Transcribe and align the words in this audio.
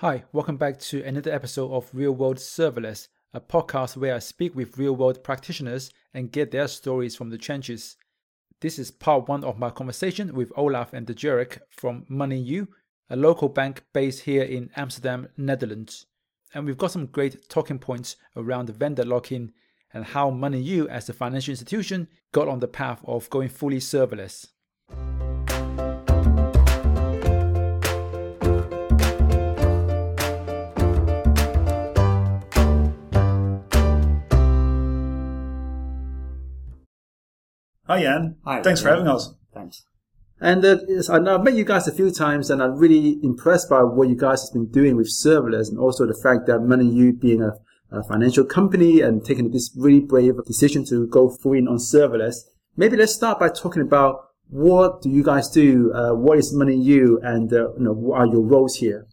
Hi, 0.00 0.24
welcome 0.32 0.56
back 0.56 0.78
to 0.78 1.04
another 1.04 1.30
episode 1.30 1.70
of 1.72 1.90
Real 1.92 2.12
World 2.12 2.38
Serverless, 2.38 3.08
a 3.34 3.40
podcast 3.42 3.98
where 3.98 4.14
I 4.14 4.20
speak 4.20 4.56
with 4.56 4.78
real 4.78 4.96
world 4.96 5.22
practitioners 5.22 5.90
and 6.14 6.32
get 6.32 6.52
their 6.52 6.68
stories 6.68 7.14
from 7.14 7.28
the 7.28 7.36
trenches. 7.36 7.96
This 8.62 8.78
is 8.78 8.90
part 8.90 9.28
one 9.28 9.44
of 9.44 9.58
my 9.58 9.68
conversation 9.68 10.32
with 10.32 10.54
Olaf 10.56 10.94
and 10.94 11.06
Dirk 11.06 11.60
from 11.68 12.06
MoneYou, 12.10 12.68
a 13.10 13.16
local 13.16 13.50
bank 13.50 13.84
based 13.92 14.20
here 14.20 14.42
in 14.42 14.70
Amsterdam, 14.74 15.28
Netherlands. 15.36 16.06
And 16.54 16.64
we've 16.64 16.78
got 16.78 16.92
some 16.92 17.04
great 17.04 17.50
talking 17.50 17.78
points 17.78 18.16
around 18.34 18.70
vendor 18.70 19.04
lock 19.04 19.30
in 19.30 19.52
and 19.92 20.06
how 20.06 20.30
MoneYou 20.30 20.88
as 20.88 21.10
a 21.10 21.12
financial 21.12 21.52
institution 21.52 22.08
got 22.32 22.48
on 22.48 22.60
the 22.60 22.68
path 22.68 23.02
of 23.04 23.28
going 23.28 23.50
fully 23.50 23.80
serverless. 23.80 24.46
Hi, 37.90 38.02
Yan. 38.02 38.36
Hi. 38.44 38.62
Thanks 38.62 38.80
for 38.80 38.88
having 38.88 39.08
us. 39.08 39.34
Thanks. 39.52 39.84
And 40.40 40.64
uh, 40.64 40.78
I've 41.10 41.42
met 41.42 41.54
you 41.54 41.64
guys 41.64 41.88
a 41.88 41.92
few 41.92 42.12
times, 42.12 42.48
and 42.48 42.62
I'm 42.62 42.76
really 42.76 43.18
impressed 43.24 43.68
by 43.68 43.82
what 43.82 44.08
you 44.08 44.14
guys 44.14 44.44
have 44.44 44.52
been 44.52 44.70
doing 44.70 44.94
with 44.94 45.08
serverless, 45.08 45.68
and 45.68 45.76
also 45.76 46.06
the 46.06 46.14
fact 46.14 46.46
that 46.46 46.60
MoneYou 46.60 47.20
being 47.20 47.42
a, 47.42 47.54
a 47.90 48.04
financial 48.04 48.44
company 48.44 49.00
and 49.00 49.24
taking 49.24 49.50
this 49.50 49.72
really 49.76 49.98
brave 49.98 50.34
decision 50.46 50.84
to 50.84 51.08
go 51.08 51.30
full 51.30 51.54
in 51.54 51.66
on 51.66 51.78
serverless. 51.78 52.36
Maybe 52.76 52.96
let's 52.96 53.12
start 53.12 53.40
by 53.40 53.48
talking 53.48 53.82
about 53.82 54.20
what 54.50 55.02
do 55.02 55.10
you 55.10 55.24
guys 55.24 55.48
do? 55.48 55.92
Uh, 55.92 56.14
what 56.14 56.38
is 56.38 56.54
MoneYou, 56.54 57.16
and 57.24 57.52
uh, 57.52 57.72
you 57.72 57.82
know 57.82 57.92
what 57.92 58.20
are 58.20 58.26
your 58.26 58.42
roles 58.42 58.76
here? 58.76 59.08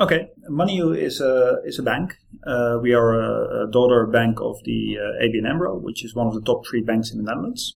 Okay, 0.00 0.26
MoneYou 0.50 0.98
is 0.98 1.20
a 1.20 1.60
is 1.64 1.78
a 1.78 1.84
bank. 1.84 2.14
Uh, 2.44 2.80
we 2.82 2.94
are 2.94 3.14
a, 3.14 3.68
a, 3.68 3.70
daughter 3.70 4.08
bank 4.08 4.40
of 4.40 4.56
the 4.64 4.98
uh, 4.98 5.24
ABN 5.24 5.48
AMRO, 5.48 5.78
which 5.80 6.04
is 6.04 6.16
one 6.16 6.26
of 6.26 6.34
the 6.34 6.42
top 6.42 6.66
three 6.66 6.82
banks 6.82 7.12
in 7.12 7.18
the 7.18 7.22
Netherlands. 7.22 7.76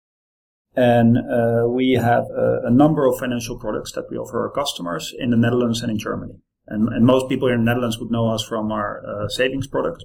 And 0.75 1.19
uh, 1.19 1.69
we 1.69 1.93
have 1.93 2.25
a, 2.31 2.63
a, 2.67 2.71
number 2.71 3.07
of 3.07 3.19
financial 3.19 3.59
products 3.59 3.93
that 3.93 4.07
we 4.11 4.17
offer 4.17 4.41
our 4.41 4.51
customers 4.51 5.13
in 5.19 5.31
the 5.31 5.37
Netherlands 5.37 5.83
and 5.83 5.91
in 5.91 5.99
Germany. 5.99 6.35
And, 6.67 6.89
and 6.89 7.05
most 7.05 7.29
people 7.29 7.49
here 7.49 7.57
in 7.57 7.65
the 7.65 7.71
Netherlands 7.71 7.99
would 7.99 8.11
know 8.11 8.31
us 8.31 8.43
from 8.43 8.73
our 8.73 9.03
uh, 9.07 9.29
savings 9.29 9.67
product, 9.67 10.05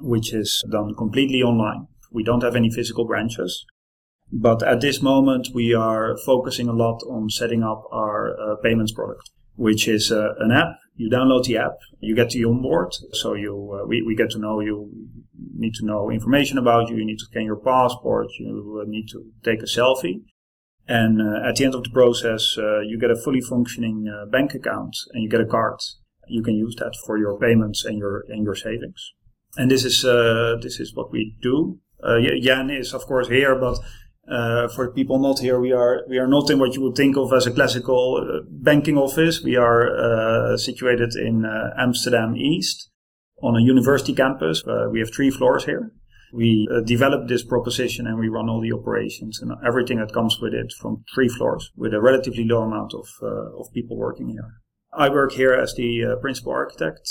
which 0.00 0.34
is 0.34 0.62
done 0.70 0.94
completely 0.94 1.42
online. 1.42 1.86
We 2.10 2.24
don't 2.24 2.42
have 2.42 2.56
any 2.56 2.70
physical 2.70 3.06
branches. 3.06 3.64
But 4.30 4.62
at 4.62 4.80
this 4.80 5.00
moment, 5.02 5.48
we 5.54 5.74
are 5.74 6.16
focusing 6.26 6.68
a 6.68 6.72
lot 6.72 7.02
on 7.08 7.30
setting 7.30 7.62
up 7.62 7.84
our 7.92 8.34
uh, 8.38 8.56
payments 8.62 8.92
product, 8.92 9.30
which 9.56 9.88
is 9.88 10.12
uh, 10.12 10.34
an 10.38 10.50
app. 10.50 10.76
You 10.96 11.10
download 11.10 11.44
the 11.44 11.56
app, 11.56 11.76
you 12.00 12.14
get 12.14 12.30
to 12.30 12.42
onboard. 12.44 12.94
So 13.12 13.34
you, 13.34 13.80
uh, 13.80 13.86
we, 13.86 14.02
we 14.02 14.14
get 14.14 14.30
to 14.30 14.38
know 14.38 14.60
you 14.60 14.90
need 15.54 15.74
to 15.74 15.84
know 15.84 16.10
information 16.10 16.58
about 16.58 16.88
you. 16.88 16.96
You 16.96 17.04
need 17.04 17.18
to 17.18 17.26
scan 17.26 17.44
your 17.44 17.56
passport. 17.56 18.28
You 18.38 18.84
need 18.86 19.08
to 19.08 19.24
take 19.44 19.62
a 19.62 19.66
selfie. 19.66 20.22
And 20.88 21.22
uh, 21.22 21.48
at 21.48 21.56
the 21.56 21.64
end 21.64 21.74
of 21.74 21.84
the 21.84 21.90
process, 21.90 22.56
uh, 22.58 22.80
you 22.80 22.98
get 22.98 23.10
a 23.10 23.16
fully 23.16 23.40
functioning 23.40 24.08
uh, 24.08 24.26
bank 24.26 24.54
account 24.54 24.96
and 25.12 25.22
you 25.22 25.28
get 25.28 25.40
a 25.40 25.46
card. 25.46 25.78
You 26.28 26.42
can 26.42 26.54
use 26.54 26.74
that 26.76 26.94
for 27.06 27.18
your 27.18 27.38
payments 27.38 27.84
and 27.84 27.98
your 27.98 28.24
and 28.28 28.44
your 28.44 28.54
savings. 28.54 29.12
And 29.56 29.70
this 29.70 29.84
is 29.84 30.04
uh, 30.04 30.56
this 30.60 30.80
is 30.80 30.94
what 30.94 31.12
we 31.12 31.36
do. 31.40 31.78
Uh, 32.02 32.16
Yan 32.16 32.70
is 32.70 32.94
of 32.94 33.06
course 33.06 33.28
here, 33.28 33.54
but 33.54 33.78
uh, 34.28 34.68
for 34.68 34.92
people 34.92 35.18
not 35.18 35.40
here, 35.40 35.60
we 35.60 35.72
are 35.72 36.02
we 36.08 36.18
are 36.18 36.26
not 36.26 36.50
in 36.50 36.58
what 36.58 36.74
you 36.74 36.82
would 36.82 36.96
think 36.96 37.16
of 37.16 37.32
as 37.32 37.46
a 37.46 37.52
classical 37.52 38.42
banking 38.50 38.96
office. 38.96 39.42
We 39.42 39.56
are 39.56 40.56
situated 40.56 41.14
in 41.16 41.44
Amsterdam 41.76 42.36
East, 42.36 42.90
on 43.42 43.56
a 43.56 43.60
university 43.60 44.14
campus. 44.14 44.62
Uh, 44.66 44.88
we 44.90 45.00
have 45.00 45.12
three 45.12 45.30
floors 45.30 45.64
here. 45.64 45.92
We 46.32 46.66
uh, 46.72 46.80
developed 46.80 47.28
this 47.28 47.44
proposition 47.44 48.06
and 48.06 48.18
we 48.18 48.28
run 48.28 48.48
all 48.48 48.62
the 48.62 48.72
operations 48.72 49.40
and 49.42 49.52
everything 49.66 49.98
that 49.98 50.14
comes 50.14 50.38
with 50.40 50.54
it 50.54 50.72
from 50.80 51.04
three 51.14 51.28
floors 51.28 51.70
with 51.76 51.92
a 51.92 52.00
relatively 52.00 52.44
low 52.44 52.62
amount 52.62 52.94
of, 52.94 53.06
uh, 53.22 53.58
of 53.58 53.72
people 53.74 53.98
working 53.98 54.28
here. 54.28 54.48
I 54.94 55.10
work 55.10 55.32
here 55.32 55.52
as 55.52 55.74
the 55.74 56.04
uh, 56.04 56.20
principal 56.20 56.52
architect. 56.52 57.08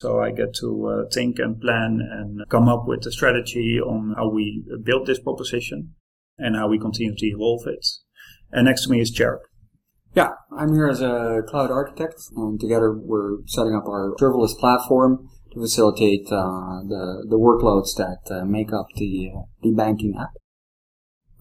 So 0.00 0.20
I 0.20 0.30
get 0.32 0.54
to 0.60 0.86
uh, 0.86 1.08
think 1.12 1.38
and 1.38 1.60
plan 1.60 2.00
and 2.10 2.48
come 2.48 2.68
up 2.68 2.84
with 2.86 3.06
a 3.06 3.12
strategy 3.12 3.78
on 3.80 4.14
how 4.16 4.30
we 4.30 4.64
build 4.82 5.06
this 5.06 5.20
proposition 5.20 5.94
and 6.38 6.56
how 6.56 6.68
we 6.68 6.78
continue 6.78 7.14
to 7.16 7.26
evolve 7.26 7.66
it. 7.66 7.86
And 8.50 8.66
next 8.66 8.84
to 8.84 8.90
me 8.90 9.00
is 9.00 9.10
Cherub. 9.10 9.40
Yeah, 10.14 10.30
I'm 10.56 10.72
here 10.72 10.86
as 10.86 11.00
a 11.00 11.42
cloud 11.46 11.70
architect, 11.70 12.20
and 12.36 12.60
together 12.60 12.92
we're 12.92 13.38
setting 13.46 13.74
up 13.74 13.84
our 13.88 14.14
serverless 14.20 14.56
platform 14.58 15.28
to 15.54 15.60
facilitate 15.60 16.26
uh, 16.26 16.82
the 16.88 17.26
the 17.28 17.38
workloads 17.38 17.94
that 17.96 18.22
uh, 18.34 18.44
make 18.44 18.72
up 18.72 18.86
the 18.96 19.30
uh, 19.34 19.42
the 19.62 19.72
banking 19.72 20.14
app. 20.20 20.30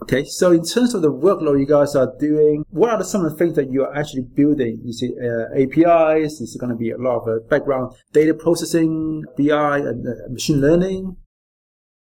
Okay, 0.01 0.25
so 0.25 0.51
in 0.51 0.65
terms 0.65 0.93
of 0.93 1.01
the 1.01 1.11
workload 1.11 1.59
you 1.59 1.65
guys 1.65 1.95
are 1.95 2.13
doing, 2.19 2.65
what 2.71 2.89
are 2.89 3.03
some 3.03 3.23
of 3.23 3.31
the 3.31 3.37
things 3.37 3.55
that 3.55 3.71
you 3.71 3.83
are 3.83 3.95
actually 3.95 4.23
building? 4.35 4.81
You 4.83 4.91
see 4.91 5.13
uh, 5.17 5.45
APIs, 5.55 6.41
is 6.41 6.55
it 6.55 6.59
going 6.59 6.71
to 6.71 6.77
be 6.77 6.91
a 6.91 6.97
lot 6.97 7.21
of 7.21 7.27
uh, 7.27 7.47
background 7.47 7.93
data 8.11 8.33
processing, 8.33 9.23
BI, 9.37 9.77
and 9.77 10.05
uh, 10.05 10.29
machine 10.29 10.59
learning? 10.59 11.15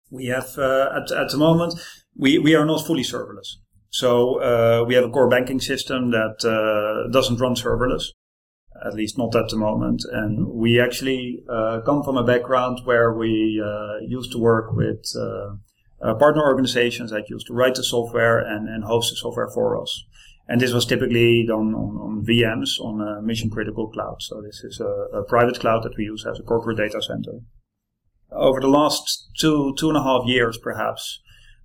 We 0.10 0.26
have, 0.28 0.58
at, 0.58 1.12
at 1.12 1.30
the 1.30 1.38
moment, 1.38 1.76
we, 2.18 2.40
we 2.40 2.56
are 2.56 2.66
not 2.66 2.86
fully 2.86 3.04
serverless. 3.04 3.58
So 3.92 4.86
we 4.86 4.96
have 4.96 5.06
a 5.06 5.10
core 5.10 5.30
banking 5.30 5.62
system 5.62 6.12
that 6.12 7.10
doesn't 7.14 7.40
run 7.40 7.54
serverless 7.54 8.08
at 8.86 8.94
least 8.94 9.18
not 9.18 9.36
at 9.36 9.50
the 9.50 9.58
moment. 9.58 10.04
And 10.12 10.48
we 10.48 10.80
actually 10.80 11.44
uh, 11.50 11.82
come 11.86 12.04
from 12.04 12.18
a 12.18 12.24
background 12.24 12.80
where 12.84 13.14
we 13.14 13.62
uh, 13.64 14.06
used 14.06 14.32
to 14.32 14.40
work 14.40 14.74
with 14.74 15.04
uh, 15.16 15.56
uh, 16.02 16.16
partner 16.16 16.44
organizations 16.44 17.12
that 17.12 17.30
used 17.30 17.48
to 17.48 17.54
write 17.54 17.76
the 17.76 17.84
software 17.84 18.40
and, 18.40 18.68
and 18.68 18.84
host 18.84 19.12
the 19.12 19.16
software 19.18 19.50
for 19.54 19.82
us. 19.82 20.04
And 20.48 20.60
this 20.60 20.74
was 20.74 20.86
typically 20.86 21.46
done 21.48 21.74
on, 21.74 21.96
on 21.98 22.26
VMs 22.26 22.80
on 22.80 23.00
a 23.00 23.22
mission 23.22 23.50
critical 23.50 23.90
cloud. 23.90 24.18
So 24.20 24.42
this 24.42 24.64
is 24.64 24.80
a, 24.80 25.20
a, 25.20 25.24
private 25.24 25.60
cloud 25.60 25.84
that 25.84 25.96
we 25.98 26.06
use 26.06 26.26
as 26.30 26.40
a 26.40 26.44
corporate 26.44 26.78
data 26.78 27.02
center. 27.02 27.40
Over 28.32 28.60
the 28.60 28.68
last 28.68 29.30
two, 29.40 29.74
two 29.78 29.90
and 29.90 29.98
a 29.98 30.04
half 30.04 30.26
years, 30.26 30.58
perhaps, 30.58 31.22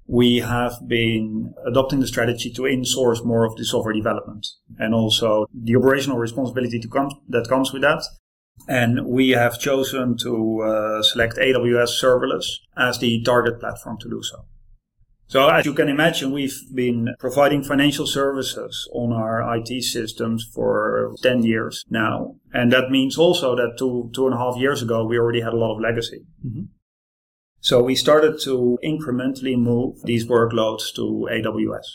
we 0.07 0.39
have 0.39 0.75
been 0.87 1.53
adopting 1.67 2.01
the 2.01 2.07
strategy 2.07 2.53
to 2.53 2.63
insource 2.63 3.25
more 3.25 3.45
of 3.45 3.57
the 3.57 3.65
software 3.65 3.95
development 3.95 4.47
and 4.79 4.95
also 4.95 5.47
the 5.53 5.77
operational 5.77 6.19
responsibility 6.19 6.81
come, 6.93 7.11
that 7.29 7.49
comes 7.49 7.73
with 7.73 7.83
that. 7.83 8.03
And 8.69 9.07
we 9.07 9.31
have 9.31 9.59
chosen 9.59 10.17
to 10.19 10.63
uh, 10.63 11.03
select 11.03 11.37
AWS 11.37 12.03
serverless 12.03 12.47
as 12.77 12.99
the 12.99 13.23
target 13.23 13.61
platform 13.61 13.99
to 14.01 14.09
do 14.09 14.23
so. 14.23 14.47
So 15.29 15.49
as 15.49 15.67
you 15.67 15.75
can 15.75 15.89
imagine, 15.89 16.31
we've 16.31 16.57
been 16.73 17.15
providing 17.19 17.65
financial 17.65 18.07
services 18.07 18.89
on 18.93 19.13
our 19.13 19.57
IT 19.57 19.83
systems 19.83 20.49
for 20.55 21.15
10 21.23 21.43
years 21.43 21.85
now. 21.91 22.37
And 22.53 22.73
that 22.73 22.91
means 22.91 23.19
also 23.19 23.57
that 23.57 23.75
two, 23.77 24.11
two 24.15 24.27
and 24.27 24.35
a 24.35 24.39
half 24.39 24.57
years 24.57 24.83
ago, 24.83 25.05
we 25.05 25.19
already 25.19 25.41
had 25.41 25.53
a 25.53 25.57
lot 25.57 25.75
of 25.75 25.81
legacy. 25.81 26.25
Mm-hmm. 26.47 26.67
So 27.67 27.83
we 27.83 27.97
started 27.97 28.39
to 28.43 28.79
incrementally 28.85 29.59
move 29.59 29.97
these 30.05 30.25
workloads 30.25 30.95
to 30.95 31.29
AWS 31.33 31.87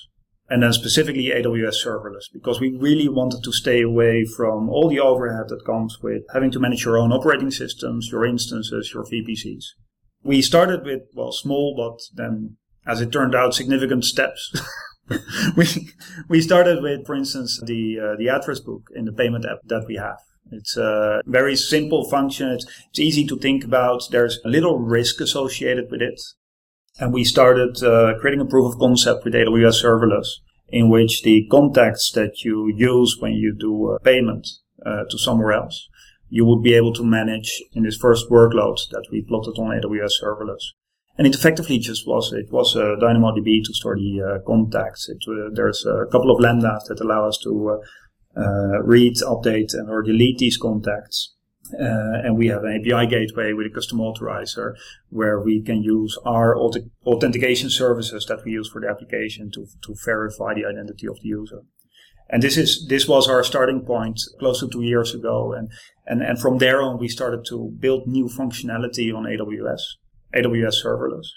and 0.49 0.61
then 0.61 0.73
specifically 0.73 1.31
AWS 1.33 1.85
serverless 1.85 2.25
because 2.33 2.59
we 2.59 2.75
really 2.77 3.07
wanted 3.07 3.41
to 3.45 3.53
stay 3.53 3.81
away 3.81 4.25
from 4.25 4.67
all 4.67 4.89
the 4.89 4.99
overhead 4.99 5.47
that 5.47 5.65
comes 5.65 5.99
with 6.03 6.23
having 6.33 6.51
to 6.51 6.59
manage 6.59 6.83
your 6.83 6.97
own 6.97 7.13
operating 7.13 7.51
systems, 7.51 8.09
your 8.11 8.25
instances, 8.25 8.91
your 8.93 9.05
VPCs. 9.05 9.63
We 10.23 10.41
started 10.41 10.83
with, 10.83 11.03
well, 11.15 11.31
small, 11.31 11.73
but 11.77 12.01
then 12.17 12.57
as 12.85 12.99
it 12.99 13.13
turned 13.13 13.33
out, 13.33 13.53
significant 13.53 14.03
steps. 14.03 14.53
we, 15.55 15.93
we 16.27 16.41
started 16.41 16.83
with, 16.83 17.05
for 17.05 17.15
instance, 17.15 17.61
the, 17.65 17.97
uh, 17.97 18.17
the 18.17 18.27
address 18.27 18.59
book 18.59 18.89
in 18.93 19.05
the 19.05 19.13
payment 19.13 19.45
app 19.45 19.59
that 19.67 19.85
we 19.87 19.95
have. 19.95 20.17
It's 20.51 20.78
a 20.78 21.22
very 21.25 21.56
simple 21.56 22.09
function. 22.09 22.50
It's, 22.50 22.66
it's 22.90 22.99
easy 22.99 23.25
to 23.28 23.37
think 23.37 23.64
about. 23.64 24.03
There's 24.11 24.40
a 24.46 24.49
little 24.49 24.79
risk 24.79 25.22
associated 25.22 25.90
with 25.90 26.02
it. 26.02 26.20
And 26.99 27.14
we 27.14 27.23
started 27.23 27.81
uh, 27.81 28.20
creating 28.20 28.41
a 28.41 28.46
proof 28.46 28.73
of 28.73 28.79
concept 28.79 29.23
with 29.23 29.34
AWS 29.34 29.84
serverless 29.84 30.28
in 30.72 30.90
which 30.90 31.23
the 31.23 31.47
contacts 31.49 32.11
that 32.11 32.43
you 32.43 32.72
use 32.75 33.17
when 33.20 33.34
you 33.34 33.55
do 33.58 33.90
a 33.90 33.99
payment 33.99 34.47
uh, 34.85 35.03
to 35.09 35.17
somewhere 35.17 35.52
else, 35.52 35.87
you 36.29 36.46
would 36.46 36.64
be 36.64 36.73
able 36.73 36.93
to 36.93 37.03
manage 37.03 37.61
in 37.73 37.84
this 37.84 37.97
first 37.97 38.29
workload 38.29 38.78
that 38.91 39.05
we 39.11 39.22
plotted 39.22 39.59
on 39.59 39.79
AWS 39.79 40.22
serverless. 40.23 40.64
And 41.17 41.28
it 41.28 41.35
effectively 41.35 41.78
just 41.78 42.08
was, 42.08 42.31
it 42.31 42.52
was 42.52 42.75
a 42.75 42.96
DynamoDB 43.02 43.64
to 43.66 43.73
store 43.73 43.96
the 43.96 44.22
uh, 44.22 44.46
contacts. 44.47 45.09
It, 45.09 45.17
uh, 45.28 45.49
there's 45.53 45.85
a 45.85 46.05
couple 46.09 46.31
of 46.31 46.41
lambdas 46.41 46.85
that 46.87 47.02
allow 47.02 47.28
us 47.28 47.37
to 47.43 47.70
uh, 47.70 47.73
uh, 47.73 47.78
read, 48.35 49.16
update, 49.17 49.73
and 49.73 49.89
or 49.89 50.01
delete 50.01 50.37
these 50.37 50.57
contacts. 50.57 51.33
Uh, 51.73 52.19
and 52.25 52.37
we 52.37 52.47
have 52.47 52.63
an 52.63 52.81
API 52.81 53.07
gateway 53.07 53.53
with 53.53 53.66
a 53.66 53.69
custom 53.69 53.99
authorizer 53.99 54.73
where 55.09 55.39
we 55.39 55.61
can 55.61 55.81
use 55.81 56.17
our 56.25 56.57
authentication 56.57 57.69
services 57.69 58.25
that 58.25 58.43
we 58.43 58.51
use 58.51 58.69
for 58.69 58.81
the 58.81 58.89
application 58.89 59.49
to, 59.51 59.66
to 59.81 59.95
verify 60.03 60.53
the 60.53 60.66
identity 60.66 61.07
of 61.07 61.16
the 61.22 61.29
user. 61.29 61.61
And 62.29 62.41
this 62.41 62.57
is, 62.57 62.87
this 62.87 63.07
was 63.07 63.28
our 63.28 63.43
starting 63.43 63.81
point 63.81 64.19
close 64.39 64.61
to 64.61 64.69
two 64.69 64.81
years 64.81 65.13
ago. 65.13 65.53
And, 65.53 65.69
and, 66.07 66.22
and 66.22 66.39
from 66.39 66.57
there 66.57 66.81
on, 66.81 66.97
we 66.97 67.09
started 67.09 67.45
to 67.49 67.73
build 67.77 68.07
new 68.07 68.25
functionality 68.25 69.13
on 69.13 69.25
AWS, 69.25 69.81
AWS 70.35 70.84
serverless. 70.84 71.27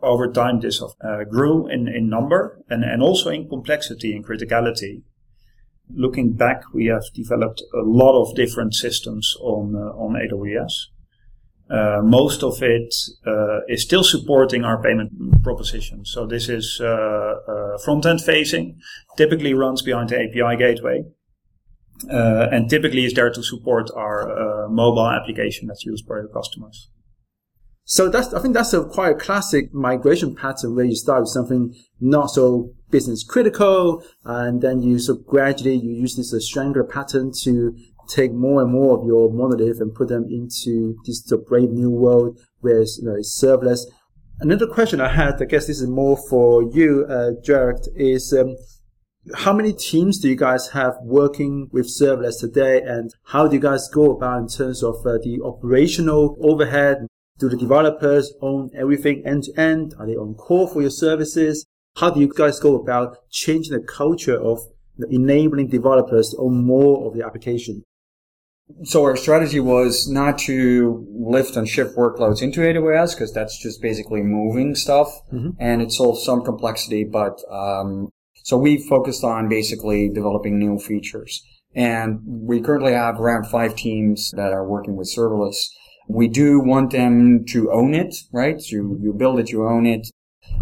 Over 0.00 0.32
time, 0.32 0.60
this 0.60 0.82
uh, 0.82 1.24
grew 1.28 1.68
in, 1.68 1.88
in 1.88 2.08
number 2.08 2.60
and, 2.68 2.84
and 2.84 3.02
also 3.02 3.30
in 3.30 3.48
complexity 3.48 4.14
and 4.14 4.24
criticality. 4.24 5.02
Looking 5.94 6.32
back, 6.32 6.62
we 6.72 6.86
have 6.86 7.04
developed 7.14 7.62
a 7.74 7.82
lot 7.82 8.20
of 8.20 8.34
different 8.34 8.74
systems 8.74 9.36
on, 9.40 9.74
uh, 9.74 9.96
on 9.96 10.14
AWS. 10.14 10.72
Uh, 11.70 12.02
most 12.02 12.42
of 12.42 12.62
it 12.62 12.94
uh, 13.26 13.60
is 13.68 13.82
still 13.82 14.04
supporting 14.04 14.64
our 14.64 14.82
payment 14.82 15.10
proposition. 15.42 16.04
So 16.04 16.26
this 16.26 16.48
is 16.48 16.80
uh, 16.82 16.86
uh 16.86 17.78
front-end 17.78 18.20
facing, 18.20 18.78
typically 19.16 19.54
runs 19.54 19.80
behind 19.80 20.10
the 20.10 20.16
API 20.16 20.56
gateway, 20.58 21.04
uh, 22.10 22.48
and 22.52 22.68
typically 22.68 23.04
is 23.04 23.14
there 23.14 23.30
to 23.30 23.42
support 23.42 23.90
our 23.96 24.68
mobile 24.68 25.08
application 25.08 25.68
that's 25.68 25.86
used 25.86 26.06
by 26.06 26.16
our 26.16 26.28
customers. 26.28 26.90
So 27.84 28.08
that's, 28.08 28.32
I 28.32 28.40
think 28.40 28.54
that's 28.54 28.72
a 28.72 28.84
quite 28.84 29.10
a 29.10 29.18
classic 29.18 29.74
migration 29.74 30.34
pattern 30.34 30.76
where 30.76 30.84
you 30.84 30.96
start 30.96 31.22
with 31.22 31.30
something 31.30 31.74
not 32.00 32.26
so 32.26 32.72
business 32.90 33.24
critical, 33.24 34.04
and 34.24 34.62
then 34.62 34.82
you 34.82 34.98
so 34.98 35.14
gradually 35.14 35.74
you 35.74 35.90
use 35.90 36.16
this 36.16 36.32
strangler 36.46 36.84
pattern 36.84 37.32
to 37.42 37.76
take 38.08 38.32
more 38.32 38.62
and 38.62 38.72
more 38.72 38.98
of 38.98 39.06
your 39.06 39.32
monolith 39.32 39.80
and 39.80 39.94
put 39.94 40.08
them 40.08 40.24
into 40.30 40.96
this 41.06 41.24
sort 41.24 41.40
of 41.40 41.46
brave 41.46 41.70
new 41.70 41.90
world 41.90 42.38
where 42.60 42.80
it's, 42.80 42.98
you 42.98 43.08
know, 43.08 43.14
it's 43.16 43.40
serverless. 43.42 43.80
Another 44.40 44.66
question 44.66 45.00
I 45.00 45.08
had, 45.08 45.40
I 45.40 45.44
guess 45.44 45.66
this 45.66 45.80
is 45.80 45.88
more 45.88 46.16
for 46.16 46.62
you, 46.62 47.06
uh, 47.08 47.32
Jared, 47.44 47.86
is 47.94 48.32
um, 48.32 48.56
how 49.34 49.52
many 49.52 49.72
teams 49.72 50.18
do 50.18 50.28
you 50.28 50.36
guys 50.36 50.68
have 50.70 50.94
working 51.02 51.68
with 51.72 51.86
serverless 51.86 52.40
today, 52.40 52.82
and 52.82 53.14
how 53.24 53.46
do 53.46 53.54
you 53.54 53.62
guys 53.62 53.88
go 53.88 54.10
about 54.10 54.40
in 54.40 54.48
terms 54.48 54.82
of 54.82 54.96
uh, 55.06 55.18
the 55.22 55.40
operational 55.44 56.36
overhead? 56.40 57.06
Do 57.42 57.48
the 57.48 57.56
developers 57.56 58.32
own 58.40 58.70
everything 58.72 59.26
end 59.26 59.42
to 59.42 59.60
end? 59.60 59.96
Are 59.98 60.06
they 60.06 60.14
on 60.14 60.34
call 60.34 60.68
for 60.68 60.80
your 60.80 60.92
services? 60.92 61.66
How 61.96 62.08
do 62.10 62.20
you 62.20 62.32
guys 62.32 62.60
go 62.60 62.76
about 62.76 63.16
changing 63.30 63.76
the 63.76 63.82
culture 63.82 64.40
of 64.40 64.60
enabling 65.10 65.66
developers 65.66 66.28
to 66.28 66.36
own 66.36 66.64
more 66.64 67.04
of 67.04 67.14
the 67.18 67.26
application? 67.26 67.82
So 68.84 69.02
our 69.02 69.16
strategy 69.16 69.58
was 69.58 70.08
not 70.08 70.38
to 70.46 71.04
lift 71.10 71.56
and 71.56 71.68
shift 71.68 71.96
workloads 71.96 72.42
into 72.42 72.60
AWS 72.60 73.16
because 73.16 73.32
that's 73.32 73.60
just 73.60 73.82
basically 73.82 74.22
moving 74.22 74.76
stuff 74.76 75.08
mm-hmm. 75.32 75.50
and 75.58 75.82
it 75.82 75.90
solves 75.90 76.24
some 76.24 76.44
complexity. 76.44 77.02
But 77.02 77.42
um, 77.50 78.10
so 78.44 78.56
we 78.56 78.78
focused 78.78 79.24
on 79.24 79.48
basically 79.48 80.08
developing 80.08 80.60
new 80.60 80.78
features. 80.78 81.42
And 81.74 82.20
we 82.24 82.60
currently 82.60 82.92
have 82.92 83.18
around 83.18 83.48
five 83.48 83.74
teams 83.74 84.30
that 84.36 84.52
are 84.52 84.64
working 84.64 84.94
with 84.94 85.12
serverless. 85.12 85.56
We 86.12 86.28
do 86.28 86.60
want 86.60 86.90
them 86.90 87.44
to 87.48 87.72
own 87.72 87.94
it, 87.94 88.14
right? 88.32 88.60
So 88.60 88.76
you, 88.76 88.98
you 89.00 89.12
build 89.14 89.40
it, 89.40 89.50
you 89.50 89.66
own 89.66 89.86
it. 89.86 90.08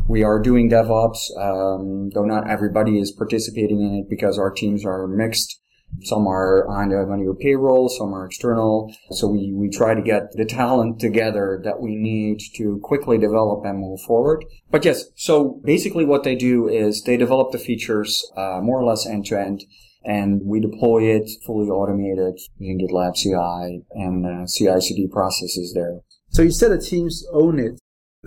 We 0.07 0.23
are 0.23 0.41
doing 0.41 0.71
DevOps, 0.71 1.37
um, 1.37 2.11
though 2.15 2.25
not 2.25 2.49
everybody 2.49 3.01
is 3.01 3.11
participating 3.11 3.81
in 3.81 3.95
it 3.95 4.09
because 4.09 4.39
our 4.39 4.51
teams 4.51 4.85
are 4.85 5.09
mixed. 5.09 5.61
Some 6.03 6.29
are 6.29 6.69
on, 6.69 6.93
on 6.93 7.21
your 7.21 7.35
payroll, 7.35 7.89
some 7.89 8.15
are 8.15 8.27
external. 8.27 8.95
So 9.11 9.27
we, 9.27 9.53
we 9.53 9.69
try 9.69 9.95
to 9.95 10.01
get 10.01 10.31
the 10.35 10.45
talent 10.45 11.01
together 11.01 11.61
that 11.65 11.81
we 11.81 11.97
need 11.97 12.41
to 12.55 12.79
quickly 12.85 13.19
develop 13.19 13.65
and 13.65 13.81
move 13.81 14.01
forward. 14.03 14.45
But 14.71 14.85
yes, 14.85 15.07
so 15.17 15.61
basically 15.65 16.05
what 16.05 16.23
they 16.23 16.37
do 16.37 16.69
is 16.69 17.03
they 17.03 17.17
develop 17.17 17.51
the 17.51 17.59
features, 17.59 18.25
uh, 18.37 18.61
more 18.63 18.81
or 18.81 18.85
less 18.85 19.05
end 19.05 19.27
to 19.27 19.41
end 19.41 19.65
and 20.05 20.41
we 20.45 20.61
deploy 20.61 21.03
it 21.03 21.31
fully 21.45 21.69
automated 21.69 22.39
using 22.59 22.87
GitLab 22.87 23.15
CI 23.15 23.85
and 23.93 24.27
uh, 24.27 24.47
CI/CD 24.47 25.09
processes 25.09 25.73
there. 25.75 26.01
So 26.31 26.43
you 26.43 26.51
said 26.51 26.71
the 26.71 26.79
teams 26.79 27.25
own 27.33 27.59
it. 27.59 27.79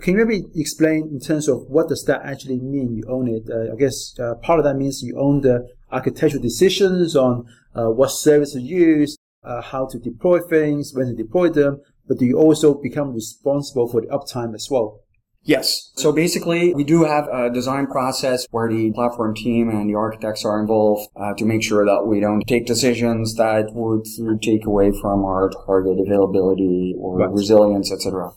Can 0.02 0.18
you 0.18 0.26
maybe 0.26 0.46
explain 0.56 1.10
in 1.12 1.20
terms 1.20 1.48
of 1.48 1.64
what 1.70 1.88
does 1.88 2.04
that 2.06 2.22
actually 2.24 2.60
mean? 2.60 2.96
You 2.96 3.04
own 3.08 3.28
it. 3.28 3.44
Uh, 3.50 3.74
I 3.74 3.76
guess 3.78 4.18
uh, 4.20 4.36
part 4.36 4.60
of 4.60 4.66
that 4.66 4.76
means 4.76 5.04
you 5.04 5.18
own 5.20 5.42
the 5.42 5.70
architectural 5.92 6.42
decisions 6.42 7.16
on 7.16 7.46
uh, 7.76 7.90
what 7.90 8.10
service 8.10 8.54
to 8.54 8.60
use, 8.60 9.16
uh, 9.44 9.62
how 9.62 9.86
to 9.88 10.00
deploy 10.00 10.40
things, 10.40 10.94
when 10.94 11.08
to 11.08 11.14
deploy 11.14 11.50
them. 11.50 11.82
But 12.08 12.18
do 12.18 12.26
you 12.26 12.38
also 12.38 12.74
become 12.74 13.14
responsible 13.14 13.88
for 13.88 14.02
the 14.02 14.08
uptime 14.08 14.56
as 14.56 14.68
well? 14.70 15.03
Yes. 15.46 15.92
So 15.96 16.12
basically, 16.14 16.74
we 16.74 16.84
do 16.84 17.04
have 17.04 17.28
a 17.28 17.50
design 17.50 17.88
process 17.88 18.46
where 18.52 18.70
the 18.70 18.92
platform 18.94 19.36
team 19.36 19.70
and 19.70 19.90
the 19.90 19.96
architects 19.96 20.46
are 20.46 20.60
involved 20.60 21.10
uh, 21.18 21.34
to 21.34 21.46
make 21.46 21.64
sure 21.64 21.86
that 21.86 22.08
we 22.08 22.22
don't 22.22 22.42
take 22.48 22.66
decisions 22.66 23.36
that 23.36 23.74
would 23.74 24.06
take 24.42 24.66
away 24.66 24.92
from 25.02 25.26
our 25.26 25.52
target 25.66 25.98
availability 26.00 26.96
or 26.98 27.18
right. 27.18 27.30
resilience, 27.30 27.92
etc. 27.92 28.32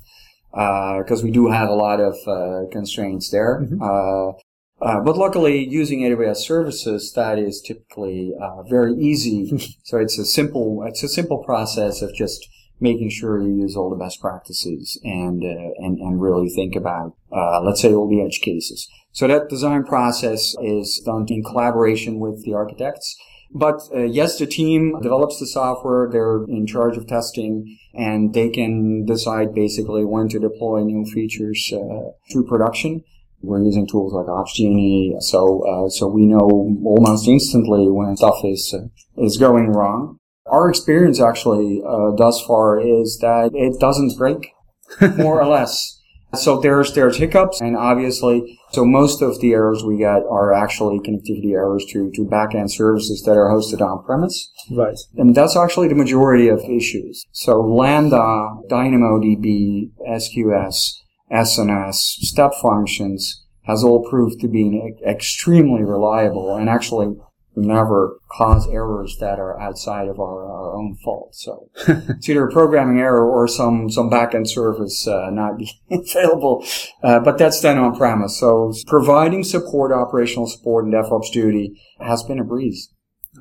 Because 0.51 1.23
uh, 1.23 1.25
we 1.25 1.31
do 1.31 1.49
have 1.49 1.69
a 1.69 1.75
lot 1.75 2.01
of 2.01 2.17
uh, 2.27 2.69
constraints 2.73 3.31
there. 3.31 3.63
Mm-hmm. 3.63 3.83
Uh, 3.83 4.33
uh, 4.79 5.01
but 5.01 5.17
luckily, 5.17 5.67
using 5.67 6.01
AWS 6.01 6.37
services, 6.39 7.13
that 7.15 7.39
is 7.39 7.63
typically 7.63 8.35
uh, 8.41 8.63
very 8.65 8.95
easy. 8.95 9.57
so 9.85 9.99
it's 9.99 10.19
a 10.19 10.25
simple, 10.25 10.85
it's 10.87 11.03
a 11.03 11.09
simple 11.09 11.43
process 11.45 12.03
of 12.03 12.15
just 12.15 12.47
making 12.81 13.11
sure 13.11 13.41
you 13.41 13.55
use 13.55 13.77
all 13.77 13.91
the 13.91 13.97
best 13.97 14.21
practices 14.21 15.01
and 15.03 15.43
uh, 15.43 15.71
and 15.79 15.99
and 15.99 16.21
really 16.21 16.49
think 16.49 16.77
about 16.77 17.17
uh, 17.33 17.61
let's 17.63 17.81
say 17.81 17.93
all 17.93 18.09
the 18.09 18.23
edge 18.23 18.41
cases. 18.43 18.89
So 19.13 19.27
that 19.29 19.49
design 19.49 19.85
process 19.85 20.55
is 20.61 21.03
done 21.05 21.27
in 21.29 21.43
collaboration 21.43 22.19
with 22.19 22.45
the 22.45 22.55
architects. 22.55 23.17
But 23.51 23.81
uh, 23.95 24.03
yes, 24.03 24.39
the 24.39 24.47
team 24.47 25.01
develops 25.01 25.39
the 25.39 25.47
software. 25.47 26.09
They're 26.11 26.45
in 26.45 26.67
charge 26.67 26.97
of 26.97 27.07
testing, 27.07 27.79
and 27.95 28.35
they 28.35 28.51
can 28.51 29.07
decide 29.07 29.55
basically 29.55 30.05
when 30.05 30.29
to 30.29 30.39
deploy 30.39 30.83
new 30.83 31.05
features 31.07 31.73
uh, 31.73 32.11
through 32.31 32.47
production. 32.47 33.05
We're 33.43 33.63
using 33.63 33.87
tools 33.87 34.13
like 34.13 34.27
Opsgenie, 34.27 35.23
so 35.23 35.63
uh, 35.63 35.89
so 35.89 36.09
we 36.09 36.27
know 36.27 36.77
almost 36.85 37.29
instantly 37.29 37.89
when 37.89 38.17
stuff 38.17 38.41
is 38.45 38.75
uh, 38.75 38.89
is 39.23 39.37
going 39.37 39.69
wrong. 39.69 40.19
Our 40.51 40.69
experience 40.69 41.21
actually 41.21 41.83
uh, 41.87 42.13
thus 42.17 42.43
far 42.47 42.81
is 42.81 43.19
that 43.21 43.51
it 43.55 43.81
doesn't 43.81 44.17
break, 44.17 44.53
more 45.17 45.41
or 45.41 45.47
less. 45.47 45.97
So 46.35 46.61
there's 46.61 46.95
there's 46.95 47.17
hiccups, 47.17 47.61
and 47.61 47.77
obviously, 47.77 48.59
so 48.73 48.85
most 48.85 49.23
of 49.23 49.41
the 49.41 49.53
errors 49.53 49.85
we 49.85 49.97
get 49.99 50.23
are 50.29 50.53
actually 50.53 50.99
connectivity 50.99 51.53
errors 51.53 51.85
to 51.91 52.11
to 52.13 52.25
backend 52.25 52.71
services 52.71 53.23
that 53.23 53.37
are 53.37 53.51
hosted 53.51 53.81
on 53.81 54.05
premise. 54.05 54.51
Right. 54.71 54.99
And 55.17 55.35
that's 55.35 55.57
actually 55.57 55.89
the 55.89 55.95
majority 55.95 56.49
of 56.49 56.61
issues. 56.61 57.25
So 57.33 57.61
Lambda, 57.61 58.51
DynamoDB, 58.69 59.93
SQS, 60.09 60.93
SNS, 61.33 61.95
step 61.95 62.53
functions 62.61 63.45
has 63.67 63.83
all 63.83 64.09
proved 64.09 64.41
to 64.41 64.49
be 64.49 64.95
extremely 65.07 65.83
reliable 65.83 66.55
and 66.57 66.69
actually 66.69 67.17
never 67.57 68.21
cause 68.31 68.69
errors 68.69 69.17
that 69.19 69.39
are 69.39 69.59
outside 69.59 70.09
of 70.09 70.21
our, 70.21 70.45
our 70.45 70.77
own 70.77 70.97
fault. 71.03 71.35
So 71.35 71.71
it's 71.89 72.29
either 72.29 72.47
a 72.47 72.53
programming 72.53 73.01
error 73.01 73.27
or 73.27 73.49
some, 73.49 73.91
some 73.91 74.11
backend 74.11 74.49
service 74.49 75.09
uh, 75.09 75.31
not 75.31 75.59
being 75.59 75.71
available. 75.91 76.65
Uh, 77.03 77.21
but 77.21 77.39
that's 77.39 77.61
done 77.61 77.79
on 77.79 77.97
premise. 77.97 78.39
So 78.39 78.73
providing 78.87 79.43
support, 79.43 79.93
operational 79.93 80.47
support 80.47 80.85
and 80.85 80.95
DevOps 80.95 81.33
duty 81.33 81.81
has 82.01 82.23
been 82.23 82.39
a 82.39 82.45
breeze. 82.45 82.93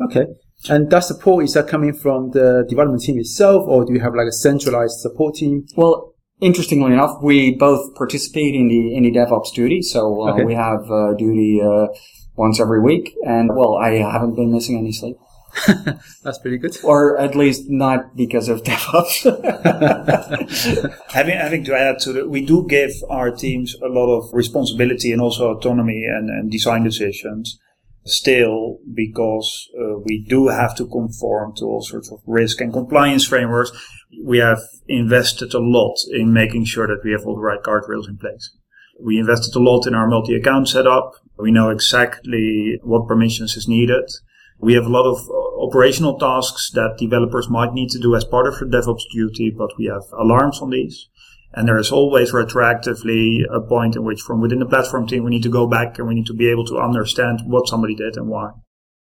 Okay. 0.02 0.26
And 0.70 0.90
that 0.90 1.04
support, 1.04 1.44
is 1.44 1.54
that 1.54 1.68
coming 1.68 1.94
from 1.94 2.32
the 2.32 2.66
development 2.68 3.04
team 3.04 3.20
itself 3.20 3.68
or 3.68 3.86
do 3.86 3.94
you 3.94 4.00
have 4.00 4.16
like 4.16 4.28
a 4.28 4.32
centralized 4.32 5.00
support 5.00 5.36
team? 5.36 5.66
Well, 5.76 6.16
interestingly 6.40 6.94
enough, 6.94 7.22
we 7.22 7.56
both 7.56 7.96
participate 7.96 8.56
in 8.56 8.68
the 8.68 8.96
in 8.96 9.04
the 9.04 9.12
DevOps 9.12 9.54
duty. 9.54 9.82
So 9.82 10.28
uh, 10.28 10.34
okay. 10.34 10.44
we 10.44 10.54
have 10.54 10.90
uh, 10.90 11.14
duty 11.14 11.62
uh, 11.62 11.88
once 12.36 12.60
every 12.60 12.82
week. 12.82 13.16
And 13.26 13.56
well, 13.56 13.76
I 13.76 13.96
haven't 13.96 14.36
been 14.36 14.52
missing 14.52 14.78
any 14.78 14.92
sleep. 14.92 15.18
That's 16.24 16.38
pretty 16.40 16.58
good. 16.58 16.78
Or 16.84 17.18
at 17.18 17.36
least 17.36 17.70
not 17.70 18.16
because 18.16 18.50
of 18.50 18.64
DevOps. 18.64 19.24
having, 21.12 21.38
having 21.38 21.64
to 21.66 21.76
add 21.76 22.00
to 22.00 22.14
that, 22.14 22.30
we 22.30 22.46
do 22.46 22.66
give 22.68 22.92
our 23.10 23.32
teams 23.32 23.76
a 23.76 23.88
lot 23.88 24.14
of 24.14 24.34
responsibility 24.34 25.12
and 25.12 25.22
also 25.22 25.56
autonomy 25.56 26.04
and, 26.06 26.30
and 26.30 26.52
design 26.52 26.84
decisions 26.84 27.60
still 28.06 28.78
because 28.94 29.68
uh, 29.80 29.98
we 30.06 30.24
do 30.28 30.48
have 30.48 30.76
to 30.76 30.88
conform 30.88 31.56
to 31.56 31.66
all 31.66 31.82
sorts 31.82 32.12
of 32.12 32.20
risk 32.28 32.62
and 32.62 32.72
compliance 32.72 33.26
frameworks. 33.26 33.72
We 34.24 34.38
have 34.38 34.60
invested 34.88 35.54
a 35.54 35.60
lot 35.60 35.98
in 36.12 36.32
making 36.32 36.66
sure 36.66 36.88
that 36.88 37.02
we 37.04 37.12
have 37.12 37.26
all 37.26 37.36
the 37.36 37.42
right 37.42 37.62
guardrails 37.64 38.08
in 38.08 38.18
place. 38.18 38.56
We 39.02 39.18
invested 39.18 39.56
a 39.56 39.60
lot 39.60 39.88
in 39.88 39.96
our 39.96 40.08
multi-account 40.08 40.70
setup. 40.70 41.14
We 41.38 41.52
know 41.52 41.70
exactly 41.70 42.80
what 42.84 43.08
permissions 43.08 43.56
is 43.56 43.68
needed. 43.68 44.10
We 44.60 44.74
have 44.74 44.86
a 44.86 44.90
lot 44.90 45.06
of 45.06 45.20
uh, 45.30 45.66
operational 45.66 46.18
tasks 46.18 46.72
that 46.72 46.98
developers 46.98 47.50
might 47.50 47.74
need 47.74 47.90
to 47.90 48.00
do 48.00 48.16
as 48.16 48.24
part 48.24 48.48
of 48.48 48.58
their 48.58 48.82
DevOps 48.82 49.04
duty, 49.12 49.54
but 49.56 49.78
we 49.78 49.86
have 49.86 50.04
alarms 50.18 50.60
on 50.62 50.70
these. 50.70 51.10
And 51.54 51.68
there 51.68 51.78
is 51.78 51.92
always 51.92 52.32
retroactively 52.32 53.44
a 53.54 53.62
point 53.62 53.96
in 53.96 54.04
which 54.04 54.22
from 54.22 54.42
within 54.42 54.60
the 54.60 54.66
platform 54.66 55.08
team, 55.08 55.24
we 55.24 55.32
need 55.32 55.44
to 55.44 55.50
go 55.50 55.68
back 55.68 55.98
and 55.98 56.08
we 56.08 56.16
need 56.16 56.26
to 56.28 56.34
be 56.34 56.50
able 56.50 56.66
to 56.66 56.78
understand 56.78 57.42
what 57.46 57.68
somebody 57.68 57.96
did 57.96 58.18
and 58.18 58.28
why. 58.28 58.52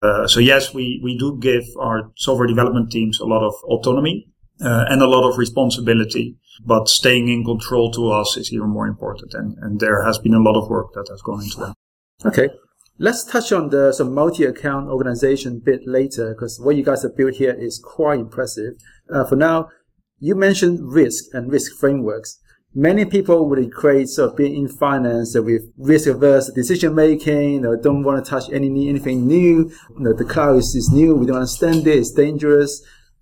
Uh, 0.02 0.28
so 0.28 0.40
yes, 0.40 0.74
we, 0.74 1.00
we 1.04 1.18
do 1.18 1.38
give 1.40 1.64
our 1.80 2.12
software 2.18 2.48
development 2.48 2.92
teams 2.92 3.20
a 3.20 3.26
lot 3.26 3.46
of 3.46 3.54
autonomy 3.64 4.28
uh, 4.62 4.86
and 4.90 5.02
a 5.02 5.08
lot 5.08 5.28
of 5.28 5.38
responsibility, 5.38 6.38
but 6.66 6.90
staying 6.90 7.30
in 7.30 7.44
control 7.44 7.92
to 7.92 8.10
us 8.10 8.38
is 8.38 8.52
even 8.54 8.70
more 8.70 8.88
important. 8.88 9.34
And, 9.34 9.58
and 9.62 9.80
there 9.80 10.04
has 10.04 10.18
been 10.18 10.34
a 10.34 10.42
lot 10.42 10.62
of 10.62 10.70
work 10.70 10.94
that 10.94 11.08
has 11.10 11.22
gone 11.22 11.44
into 11.44 11.58
that. 11.58 11.76
Okay. 12.24 12.50
Let's 12.98 13.26
touch 13.26 13.52
on 13.52 13.70
the 13.70 13.92
some 13.92 14.14
multi-account 14.14 14.88
organization 14.88 15.60
bit 15.60 15.82
later 15.86 16.34
because 16.34 16.62
what 16.62 16.78
you 16.78 16.84
guys 16.84 17.04
have 17.04 17.18
built 17.18 17.36
here 17.36 17.52
is 17.52 17.78
quite 17.84 18.20
impressive. 18.20 18.76
Uh, 19.14 19.26
for 19.26 19.36
now, 19.36 19.68
you 20.20 20.34
mentioned 20.34 20.94
risk 20.94 21.26
and 21.34 21.52
risk 21.52 21.78
frameworks. 21.78 22.40
Many 22.74 23.04
people 23.06 23.50
would 23.50 23.60
equate 23.60 24.08
sort 24.10 24.32
of 24.32 24.38
being 24.38 24.56
in 24.56 24.68
finance 24.70 25.38
with 25.38 25.64
risk 25.78 26.08
averse 26.08 26.50
decision 26.52 26.96
making, 26.96 27.54
you 27.54 27.62
know, 27.62 27.76
don't 27.76 28.04
want 28.04 28.24
to 28.24 28.30
touch 28.30 28.50
any 28.52 28.90
anything 28.90 29.28
new. 29.28 29.72
You 29.98 30.00
know, 30.00 30.14
the 30.14 30.26
cloud 30.26 30.58
is, 30.58 30.74
is 30.76 30.90
new. 30.92 31.16
We 31.16 31.26
don't 31.26 31.38
understand 31.38 31.86
it. 31.88 31.98
It's 31.98 32.12
dangerous. 32.12 32.82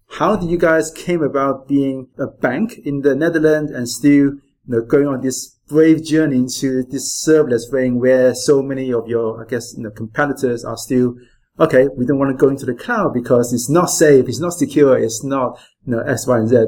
How 0.09 0.35
did 0.35 0.49
you 0.49 0.57
guys 0.57 0.91
came 0.91 1.23
about 1.23 1.67
being 1.67 2.09
a 2.19 2.27
bank 2.27 2.79
in 2.85 3.01
the 3.01 3.15
Netherlands 3.15 3.71
and 3.71 3.89
still 3.89 4.33
you 4.67 4.75
know, 4.75 4.81
going 4.81 5.07
on 5.07 5.21
this 5.21 5.57
brave 5.67 6.03
journey 6.03 6.37
into 6.37 6.83
this 6.83 7.25
serverless 7.25 7.71
thing 7.71 7.99
where 7.99 8.33
so 8.35 8.61
many 8.61 8.93
of 8.93 9.07
your, 9.07 9.43
I 9.43 9.49
guess, 9.49 9.73
you 9.75 9.83
know, 9.83 9.91
competitors 9.91 10.63
are 10.63 10.77
still, 10.77 11.15
okay, 11.59 11.87
we 11.95 12.05
don't 12.05 12.19
want 12.19 12.37
to 12.37 12.41
go 12.41 12.49
into 12.49 12.65
the 12.65 12.73
cloud 12.73 13.13
because 13.13 13.53
it's 13.53 13.69
not 13.69 13.89
safe, 13.89 14.27
it's 14.27 14.39
not 14.39 14.53
secure, 14.53 14.97
it's 14.97 15.23
not, 15.23 15.59
you 15.85 15.95
know, 15.95 15.99
X, 16.01 16.27
Y, 16.27 16.37
and 16.37 16.49
Z. 16.49 16.65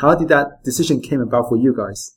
How 0.00 0.14
did 0.14 0.28
that 0.28 0.62
decision 0.64 1.00
came 1.00 1.20
about 1.20 1.48
for 1.48 1.56
you 1.56 1.74
guys? 1.76 2.14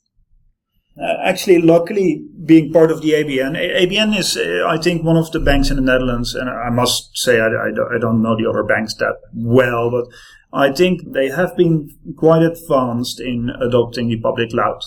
Uh, 1.00 1.14
actually, 1.24 1.60
luckily, 1.60 2.22
being 2.44 2.70
part 2.70 2.90
of 2.90 3.00
the 3.00 3.12
ABN, 3.12 3.56
ABN 3.56 4.16
is, 4.16 4.36
uh, 4.36 4.66
I 4.68 4.76
think, 4.76 5.02
one 5.02 5.16
of 5.16 5.32
the 5.32 5.40
banks 5.40 5.70
in 5.70 5.76
the 5.76 5.82
Netherlands, 5.82 6.34
and 6.34 6.50
I 6.50 6.68
must 6.68 7.16
say 7.16 7.40
I, 7.40 7.46
I, 7.46 7.68
I, 7.96 7.98
don't 7.98 8.20
know 8.20 8.36
the 8.36 8.46
other 8.48 8.62
banks 8.62 8.94
that 8.96 9.16
well, 9.34 9.90
but 9.90 10.04
I 10.52 10.70
think 10.70 11.00
they 11.14 11.30
have 11.30 11.56
been 11.56 11.88
quite 12.14 12.42
advanced 12.42 13.20
in 13.20 13.50
adopting 13.58 14.08
the 14.08 14.20
public 14.20 14.50
cloud. 14.50 14.82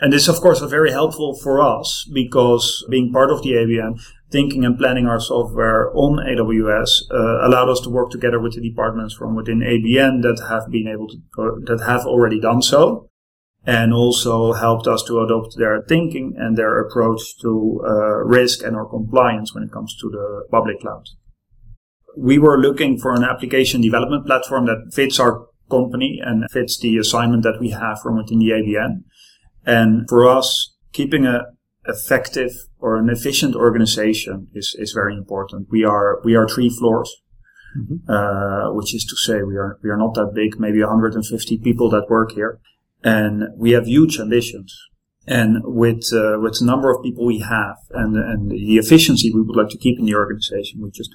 And 0.00 0.12
this, 0.12 0.28
of 0.28 0.40
course, 0.40 0.60
is 0.60 0.70
very 0.70 0.90
helpful 0.90 1.34
for 1.34 1.60
us 1.60 2.08
because 2.12 2.84
being 2.90 3.12
part 3.12 3.30
of 3.30 3.42
the 3.42 3.52
ABN, 3.52 4.00
thinking 4.30 4.64
and 4.64 4.76
planning 4.76 5.06
our 5.06 5.20
software 5.20 5.90
on 5.96 6.18
AWS 6.18 7.10
uh, 7.10 7.46
allowed 7.46 7.70
us 7.70 7.80
to 7.82 7.90
work 7.90 8.10
together 8.10 8.40
with 8.40 8.54
the 8.54 8.60
departments 8.60 9.14
from 9.14 9.36
within 9.36 9.60
ABN 9.60 10.22
that 10.22 10.44
have 10.48 10.70
been 10.70 10.88
able 10.88 11.08
to, 11.08 11.16
uh, 11.38 11.50
that 11.66 11.84
have 11.86 12.06
already 12.06 12.40
done 12.40 12.60
so. 12.60 13.08
And 13.66 13.94
also 13.94 14.52
helped 14.52 14.86
us 14.86 15.02
to 15.04 15.20
adopt 15.20 15.56
their 15.56 15.82
thinking 15.88 16.34
and 16.36 16.54
their 16.54 16.80
approach 16.80 17.38
to 17.40 17.82
uh, 17.86 18.16
risk 18.24 18.62
and 18.62 18.76
our 18.76 18.84
compliance 18.84 19.54
when 19.54 19.64
it 19.64 19.72
comes 19.72 19.96
to 20.02 20.10
the 20.10 20.44
public 20.50 20.80
cloud 20.80 21.04
we 22.16 22.38
were 22.38 22.58
looking 22.58 22.98
for 22.98 23.14
an 23.14 23.24
application 23.24 23.80
development 23.80 24.26
platform 24.26 24.66
that 24.66 24.92
fits 24.92 25.18
our 25.18 25.46
company 25.70 26.20
and 26.22 26.44
fits 26.50 26.78
the 26.78 26.96
assignment 26.98 27.42
that 27.42 27.60
we 27.60 27.70
have 27.70 28.00
from 28.00 28.16
within 28.16 28.38
the 28.38 28.50
ABN. 28.50 29.04
And 29.66 30.08
for 30.08 30.26
us, 30.26 30.74
keeping 30.92 31.26
a 31.26 31.46
effective 31.86 32.52
or 32.78 32.96
an 32.96 33.10
efficient 33.10 33.54
organization 33.54 34.48
is, 34.54 34.74
is 34.78 34.92
very 34.92 35.14
important. 35.14 35.68
We 35.70 35.84
are, 35.84 36.20
we 36.24 36.34
are 36.34 36.48
three 36.48 36.70
floors. 36.70 37.14
Mm-hmm. 37.76 38.08
Uh, 38.08 38.72
which 38.72 38.94
is 38.94 39.04
to 39.04 39.16
say 39.16 39.42
we 39.42 39.56
are, 39.56 39.80
we 39.82 39.90
are 39.90 39.96
not 39.96 40.14
that 40.14 40.30
big, 40.32 40.60
maybe 40.60 40.78
150 40.78 41.58
people 41.58 41.90
that 41.90 42.06
work 42.08 42.30
here. 42.30 42.60
And 43.02 43.48
we 43.56 43.72
have 43.72 43.88
huge 43.88 44.20
ambitions. 44.20 44.72
And 45.26 45.56
with, 45.64 46.04
uh, 46.12 46.38
with 46.38 46.60
the 46.60 46.66
number 46.66 46.88
of 46.90 47.02
people 47.02 47.26
we 47.26 47.40
have 47.40 47.76
and, 47.90 48.16
and 48.16 48.48
the 48.48 48.76
efficiency 48.76 49.32
we 49.34 49.42
would 49.42 49.56
like 49.56 49.70
to 49.70 49.78
keep 49.78 49.98
in 49.98 50.04
the 50.04 50.14
organization, 50.14 50.82
we 50.82 50.92
just 50.92 51.10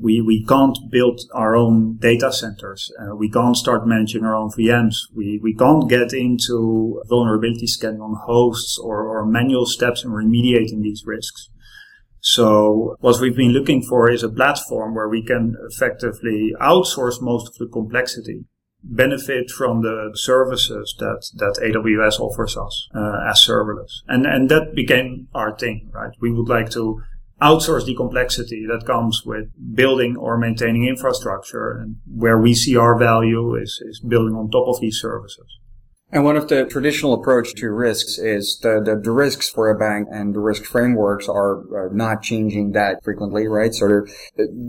we, 0.00 0.20
we 0.20 0.44
can't 0.44 0.78
build 0.90 1.20
our 1.34 1.56
own 1.56 1.96
data 1.96 2.32
centers. 2.32 2.90
Uh, 3.00 3.14
we 3.14 3.30
can't 3.30 3.56
start 3.56 3.86
managing 3.86 4.24
our 4.24 4.34
own 4.34 4.50
VMs. 4.50 4.96
We, 5.14 5.40
we 5.42 5.54
can't 5.54 5.88
get 5.88 6.12
into 6.12 7.02
vulnerability 7.08 7.66
scanning 7.66 8.00
on 8.00 8.16
hosts 8.26 8.78
or, 8.78 9.06
or 9.06 9.26
manual 9.26 9.66
steps 9.66 10.04
in 10.04 10.10
remediating 10.10 10.82
these 10.82 11.04
risks. 11.06 11.50
So 12.20 12.96
what 13.00 13.20
we've 13.20 13.36
been 13.36 13.52
looking 13.52 13.82
for 13.82 14.10
is 14.10 14.22
a 14.22 14.28
platform 14.28 14.94
where 14.94 15.08
we 15.08 15.22
can 15.22 15.54
effectively 15.70 16.52
outsource 16.60 17.22
most 17.22 17.48
of 17.48 17.54
the 17.54 17.68
complexity, 17.72 18.46
benefit 18.82 19.50
from 19.50 19.82
the 19.82 20.10
services 20.14 20.94
that, 20.98 21.24
that 21.34 21.60
AWS 21.62 22.18
offers 22.18 22.56
us 22.56 22.88
uh, 22.94 23.30
as 23.30 23.40
serverless. 23.40 24.02
And, 24.08 24.26
and 24.26 24.48
that 24.48 24.74
became 24.74 25.28
our 25.34 25.56
thing, 25.56 25.90
right? 25.92 26.12
We 26.20 26.32
would 26.32 26.48
like 26.48 26.70
to 26.70 27.00
outsource 27.40 27.84
the 27.84 27.94
complexity 27.94 28.66
that 28.66 28.86
comes 28.86 29.24
with 29.24 29.48
building 29.74 30.16
or 30.16 30.38
maintaining 30.38 30.86
infrastructure 30.86 31.72
and 31.72 31.96
where 32.06 32.38
we 32.38 32.54
see 32.54 32.76
our 32.76 32.98
value 32.98 33.54
is, 33.54 33.82
is 33.86 34.00
building 34.00 34.34
on 34.34 34.50
top 34.50 34.68
of 34.68 34.80
these 34.80 34.98
services. 34.98 35.46
And 36.12 36.24
one 36.24 36.36
of 36.36 36.48
the 36.48 36.64
traditional 36.64 37.12
approach 37.14 37.54
to 37.56 37.68
risks 37.68 38.16
is 38.16 38.60
the, 38.62 38.80
the, 38.82 38.96
the 38.96 39.10
risks 39.10 39.50
for 39.50 39.68
a 39.68 39.76
bank 39.76 40.08
and 40.10 40.34
the 40.34 40.40
risk 40.40 40.64
frameworks 40.64 41.28
are, 41.28 41.58
are 41.74 41.90
not 41.92 42.22
changing 42.22 42.72
that 42.72 43.02
frequently, 43.02 43.48
right? 43.48 43.74
So, 43.74 44.06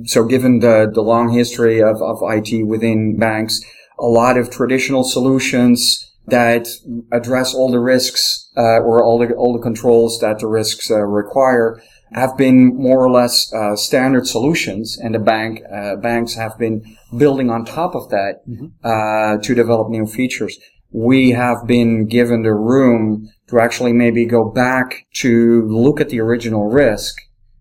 so 0.05 0.25
given 0.25 0.59
the, 0.59 0.89
the 0.91 1.01
long 1.01 1.31
history 1.31 1.81
of, 1.81 2.01
of 2.01 2.17
IT 2.23 2.65
within 2.65 3.17
banks, 3.17 3.61
a 3.99 4.07
lot 4.07 4.37
of 4.37 4.49
traditional 4.49 5.03
solutions 5.03 6.03
that 6.25 6.67
address 7.11 7.53
all 7.53 7.71
the 7.71 7.79
risks, 7.79 8.51
uh, 8.57 8.81
or 8.81 9.03
all 9.03 9.19
the, 9.19 9.33
all 9.35 9.53
the 9.53 9.61
controls 9.61 10.19
that 10.19 10.39
the 10.39 10.47
risks 10.47 10.89
uh, 10.91 11.01
require 11.01 11.81
have 12.13 12.37
been 12.37 12.75
more 12.75 13.03
or 13.03 13.11
less 13.11 13.51
uh, 13.53 13.75
standard 13.75 14.27
solutions, 14.27 14.97
and 14.97 15.15
the 15.15 15.19
bank 15.19 15.61
uh, 15.71 15.95
banks 15.97 16.35
have 16.35 16.57
been 16.57 16.83
building 17.17 17.49
on 17.49 17.65
top 17.65 17.95
of 17.95 18.09
that 18.09 18.41
mm-hmm. 18.47 18.67
uh, 18.83 19.37
to 19.41 19.55
develop 19.55 19.89
new 19.89 20.05
features. 20.05 20.57
We 20.91 21.31
have 21.31 21.67
been 21.67 22.07
given 22.07 22.43
the 22.43 22.53
room 22.53 23.29
to 23.47 23.59
actually 23.59 23.93
maybe 23.93 24.25
go 24.25 24.49
back 24.49 25.05
to 25.15 25.67
look 25.67 25.99
at 25.99 26.09
the 26.09 26.21
original 26.21 26.69
risk 26.69 27.17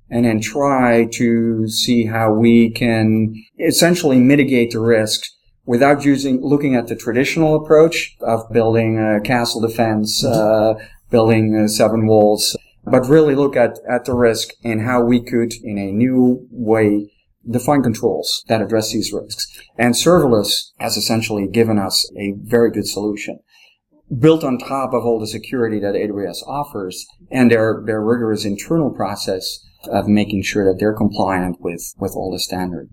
and 0.08 0.24
then 0.24 0.40
try 0.40 1.08
to 1.14 1.68
see 1.68 2.06
how 2.06 2.32
we 2.32 2.70
can 2.70 3.34
essentially 3.58 4.18
mitigate 4.18 4.70
the 4.70 4.80
risks 4.80 5.32
without 5.64 6.04
using 6.04 6.40
looking 6.40 6.76
at 6.76 6.86
the 6.86 6.94
traditional 6.94 7.56
approach 7.56 8.16
of 8.20 8.48
building 8.52 8.98
a 8.98 9.20
castle 9.20 9.60
defense, 9.60 10.24
mm-hmm. 10.24 10.80
uh, 10.80 10.84
building 11.10 11.56
uh, 11.56 11.66
seven 11.66 12.06
walls 12.06 12.56
but 12.86 13.08
really 13.08 13.34
look 13.34 13.56
at, 13.56 13.78
at 13.88 14.04
the 14.04 14.14
risk 14.14 14.50
and 14.64 14.82
how 14.82 15.02
we 15.02 15.20
could, 15.20 15.52
in 15.62 15.78
a 15.78 15.92
new 15.92 16.46
way, 16.50 17.10
define 17.48 17.82
controls 17.82 18.44
that 18.48 18.62
address 18.62 18.92
these 18.92 19.12
risks. 19.12 19.46
And 19.76 19.94
serverless 19.94 20.70
has 20.78 20.96
essentially 20.96 21.46
given 21.48 21.78
us 21.78 22.10
a 22.16 22.34
very 22.42 22.70
good 22.70 22.86
solution 22.86 23.40
built 24.18 24.44
on 24.44 24.58
top 24.58 24.94
of 24.94 25.04
all 25.04 25.18
the 25.18 25.26
security 25.26 25.80
that 25.80 25.94
AWS 25.94 26.46
offers 26.46 27.06
and 27.30 27.50
their, 27.50 27.82
their 27.86 28.00
rigorous 28.00 28.44
internal 28.44 28.90
process 28.90 29.58
of 29.90 30.06
making 30.06 30.42
sure 30.42 30.64
that 30.64 30.78
they're 30.78 30.94
compliant 30.94 31.56
with, 31.60 31.92
with 31.98 32.12
all 32.14 32.30
the 32.30 32.38
standard. 32.38 32.88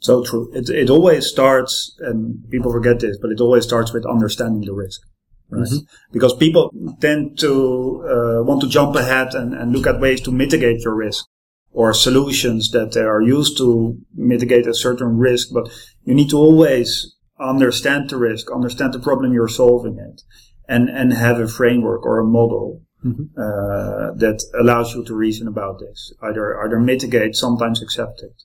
So 0.00 0.24
true. 0.24 0.50
It, 0.52 0.68
it 0.70 0.90
always 0.90 1.26
starts, 1.26 1.94
and 2.00 2.42
people 2.50 2.72
forget 2.72 3.00
this, 3.00 3.16
but 3.20 3.30
it 3.30 3.40
always 3.40 3.64
starts 3.64 3.92
with 3.92 4.06
understanding 4.06 4.62
the 4.62 4.72
risk 4.72 5.00
right? 5.50 5.66
Mm-hmm. 5.66 6.12
Because 6.12 6.34
people 6.34 6.70
tend 7.00 7.38
to 7.40 8.04
uh, 8.04 8.42
want 8.44 8.60
to 8.62 8.68
jump 8.68 8.96
ahead 8.96 9.34
and, 9.34 9.54
and 9.54 9.72
look 9.72 9.86
at 9.86 10.00
ways 10.00 10.20
to 10.22 10.32
mitigate 10.32 10.82
your 10.82 10.94
risk 10.94 11.26
or 11.72 11.94
solutions 11.94 12.70
that 12.70 12.92
they 12.92 13.02
are 13.02 13.20
used 13.22 13.56
to 13.58 13.96
mitigate 14.14 14.66
a 14.66 14.74
certain 14.74 15.18
risk. 15.18 15.48
But 15.52 15.68
you 16.04 16.14
need 16.14 16.30
to 16.30 16.38
always 16.38 17.14
understand 17.38 18.10
the 18.10 18.16
risk, 18.16 18.50
understand 18.50 18.92
the 18.92 19.00
problem 19.00 19.32
you're 19.32 19.48
solving 19.48 19.98
it, 19.98 20.22
and 20.68 20.88
and 20.88 21.12
have 21.12 21.40
a 21.40 21.48
framework 21.48 22.04
or 22.04 22.18
a 22.18 22.24
model 22.24 22.82
mm-hmm. 23.04 23.24
uh, 23.36 24.14
that 24.16 24.42
allows 24.58 24.94
you 24.94 25.04
to 25.04 25.14
reason 25.14 25.48
about 25.48 25.78
this. 25.80 26.12
Either 26.22 26.60
either 26.62 26.80
mitigate, 26.80 27.36
sometimes 27.36 27.82
accept 27.82 28.22
it. 28.22 28.42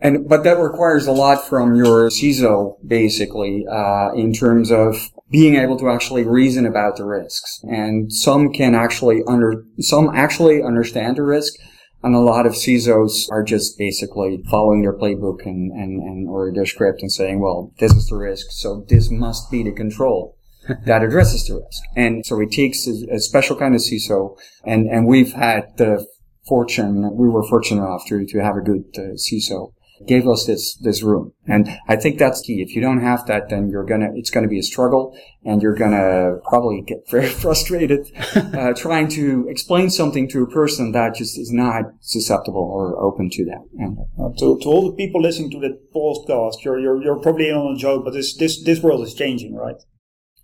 And 0.00 0.28
but 0.28 0.44
that 0.44 0.58
requires 0.58 1.06
a 1.06 1.12
lot 1.12 1.46
from 1.46 1.74
your 1.74 2.10
CISO, 2.10 2.76
basically, 2.86 3.66
uh, 3.70 4.12
in 4.12 4.32
terms 4.32 4.70
of 4.70 5.08
being 5.30 5.56
able 5.56 5.78
to 5.78 5.90
actually 5.90 6.24
reason 6.24 6.66
about 6.66 6.96
the 6.96 7.04
risks. 7.04 7.60
And 7.64 8.12
some 8.12 8.52
can 8.52 8.74
actually 8.74 9.22
under, 9.26 9.64
some 9.80 10.10
actually 10.14 10.62
understand 10.62 11.16
the 11.16 11.22
risk. 11.22 11.54
And 12.02 12.14
a 12.14 12.20
lot 12.20 12.46
of 12.46 12.52
CISOs 12.52 13.30
are 13.32 13.42
just 13.42 13.78
basically 13.78 14.40
following 14.48 14.82
their 14.82 14.96
playbook 14.96 15.44
and, 15.44 15.72
and, 15.72 16.00
and, 16.00 16.28
or 16.28 16.52
their 16.52 16.66
script 16.66 17.00
and 17.00 17.10
saying, 17.10 17.40
well, 17.40 17.72
this 17.80 17.92
is 17.92 18.06
the 18.06 18.16
risk. 18.16 18.46
So 18.50 18.84
this 18.88 19.10
must 19.10 19.50
be 19.50 19.64
the 19.64 19.72
control 19.72 20.36
that 20.84 21.02
addresses 21.02 21.46
the 21.46 21.54
risk. 21.54 21.82
And 21.96 22.24
so 22.24 22.40
it 22.40 22.52
takes 22.52 22.86
a, 22.86 23.14
a 23.14 23.18
special 23.18 23.56
kind 23.56 23.74
of 23.74 23.80
CISO. 23.80 24.36
And, 24.64 24.88
and 24.88 25.06
we've 25.06 25.32
had 25.32 25.76
the 25.78 26.06
fortune, 26.46 27.16
we 27.16 27.28
were 27.28 27.42
fortunate 27.42 27.82
enough 27.82 28.06
to, 28.06 28.24
to 28.24 28.38
have 28.38 28.56
a 28.56 28.60
good 28.60 28.84
uh, 28.96 29.16
CISO 29.16 29.72
gave 30.06 30.28
us 30.28 30.46
this, 30.46 30.74
this 30.76 31.02
room. 31.02 31.32
And 31.46 31.68
I 31.88 31.96
think 31.96 32.18
that's 32.18 32.40
key. 32.40 32.60
If 32.60 32.74
you 32.74 32.82
don't 32.82 33.00
have 33.00 33.26
that, 33.26 33.48
then 33.48 33.68
you're 33.68 33.84
gonna, 33.84 34.10
it's 34.14 34.30
gonna 34.30 34.48
be 34.48 34.58
a 34.58 34.62
struggle 34.62 35.16
and 35.44 35.62
you're 35.62 35.74
gonna 35.74 36.36
probably 36.48 36.82
get 36.82 36.98
very 37.10 37.28
frustrated, 37.28 38.10
uh, 38.34 38.72
trying 38.74 39.08
to 39.08 39.46
explain 39.48 39.90
something 39.90 40.28
to 40.30 40.42
a 40.42 40.50
person 40.50 40.92
that 40.92 41.14
just 41.14 41.38
is 41.38 41.52
not 41.52 41.84
susceptible 42.00 42.60
or 42.60 42.98
open 43.02 43.30
to 43.30 43.44
that. 43.46 43.64
And, 43.78 43.98
uh, 44.18 44.30
to, 44.38 44.58
to 44.60 44.68
all 44.68 44.90
the 44.90 44.96
people 44.96 45.22
listening 45.22 45.50
to 45.52 45.60
the 45.60 45.78
podcast, 45.94 46.64
you're, 46.64 46.78
you're, 46.78 47.02
you're 47.02 47.20
probably 47.20 47.48
in 47.48 47.54
on 47.54 47.74
a 47.74 47.78
joke, 47.78 48.04
but 48.04 48.12
this, 48.12 48.36
this, 48.36 48.62
this 48.62 48.80
world 48.80 49.06
is 49.06 49.14
changing, 49.14 49.54
right? 49.54 49.82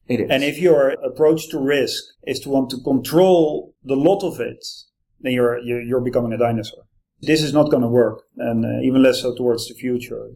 It 0.09 0.21
is. 0.21 0.31
And 0.31 0.43
if 0.43 0.59
your 0.59 0.91
approach 0.91 1.49
to 1.51 1.59
risk 1.59 2.03
is 2.25 2.41
to 2.41 2.49
want 2.49 2.71
to 2.71 2.81
control 2.83 3.75
the 3.85 3.97
lot 3.97 4.23
of 4.25 4.41
it, 4.41 4.65
then 5.21 5.33
you're, 5.33 5.59
you're 5.59 6.01
becoming 6.01 6.33
a 6.33 6.39
dinosaur 6.39 6.85
this 7.23 7.41
is 7.41 7.53
not 7.53 7.71
going 7.71 7.83
to 7.83 7.89
work, 7.89 8.25
and 8.37 8.65
uh, 8.65 8.81
even 8.83 9.03
less 9.03 9.23
so 9.23 9.35
towards 9.35 9.69
the 9.69 9.75
future. 9.75 10.29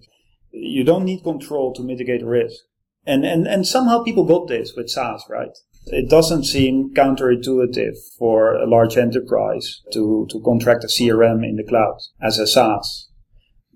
You 0.52 0.84
don't 0.84 1.04
need 1.04 1.24
control 1.24 1.74
to 1.74 1.82
mitigate 1.82 2.24
risk. 2.24 2.60
And, 3.04 3.24
and, 3.24 3.46
and 3.46 3.66
somehow 3.66 4.02
people 4.02 4.24
got 4.24 4.48
this 4.48 4.74
with 4.76 4.88
SaaS, 4.88 5.24
right? 5.28 5.56
It 5.86 6.08
doesn't 6.08 6.44
seem 6.44 6.94
counterintuitive 6.94 7.96
for 8.18 8.54
a 8.54 8.66
large 8.66 8.96
enterprise 8.96 9.82
to, 9.92 10.26
to 10.30 10.40
contract 10.40 10.84
a 10.84 10.88
CRM 10.88 11.44
in 11.44 11.56
the 11.56 11.64
cloud 11.64 11.98
as 12.20 12.38
a 12.38 12.46
SaaS. 12.46 13.08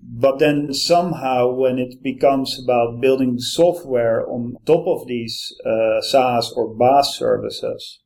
But 0.03 0.39
then 0.39 0.73
somehow 0.73 1.53
when 1.53 1.77
it 1.79 2.01
becomes 2.01 2.59
about 2.61 2.99
building 2.99 3.37
software 3.39 4.27
on 4.27 4.55
top 4.65 4.87
of 4.87 5.07
these 5.07 5.53
uh, 5.65 6.01
SaaS 6.01 6.51
or 6.55 6.73
BaaS 6.73 7.15
services, 7.15 7.99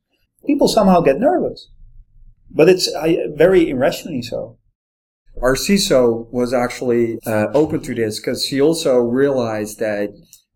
people 0.46 0.68
somehow 0.68 1.00
get 1.00 1.18
nervous. 1.18 1.70
But 2.50 2.68
it's 2.68 2.92
I, 2.94 3.18
very 3.34 3.70
irrationally 3.70 4.22
so 4.22 4.58
our 5.42 5.54
CISO 5.54 6.30
was 6.32 6.54
actually 6.54 7.18
uh, 7.26 7.46
open 7.52 7.80
to 7.82 7.94
this 7.94 8.18
because 8.18 8.46
he 8.46 8.60
also 8.60 8.96
realized 8.98 9.78
that 9.80 10.10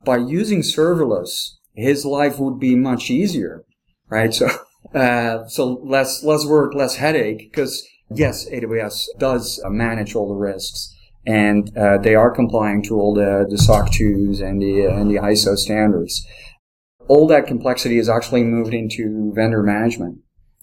by 0.04 0.16
using 0.16 0.62
serverless, 0.62 1.50
his 1.74 2.04
life 2.04 2.38
would 2.38 2.58
be 2.58 2.74
much 2.74 3.10
easier, 3.10 3.64
right? 4.08 4.34
So, 4.92 4.98
uh, 4.98 5.46
so 5.46 5.74
less 5.84 6.24
less 6.24 6.46
work, 6.46 6.74
less 6.74 6.96
headache. 6.96 7.50
Because 7.50 7.86
yes, 8.10 8.48
AWS 8.48 9.04
does 9.18 9.62
manage 9.66 10.14
all 10.14 10.26
the 10.26 10.40
risks, 10.40 10.90
and 11.26 11.76
uh, 11.76 11.98
they 11.98 12.14
are 12.14 12.30
complying 12.30 12.82
to 12.84 12.98
all 12.98 13.12
the 13.12 13.46
the 13.48 13.58
SOC 13.58 13.90
2s 13.90 14.40
and 14.40 14.60
the 14.60 14.86
and 14.86 15.10
the 15.10 15.16
ISO 15.16 15.54
standards. 15.54 16.26
All 17.08 17.26
that 17.26 17.46
complexity 17.46 17.98
is 17.98 18.08
actually 18.08 18.42
moved 18.42 18.72
into 18.72 19.32
vendor 19.34 19.62
management 19.62 20.20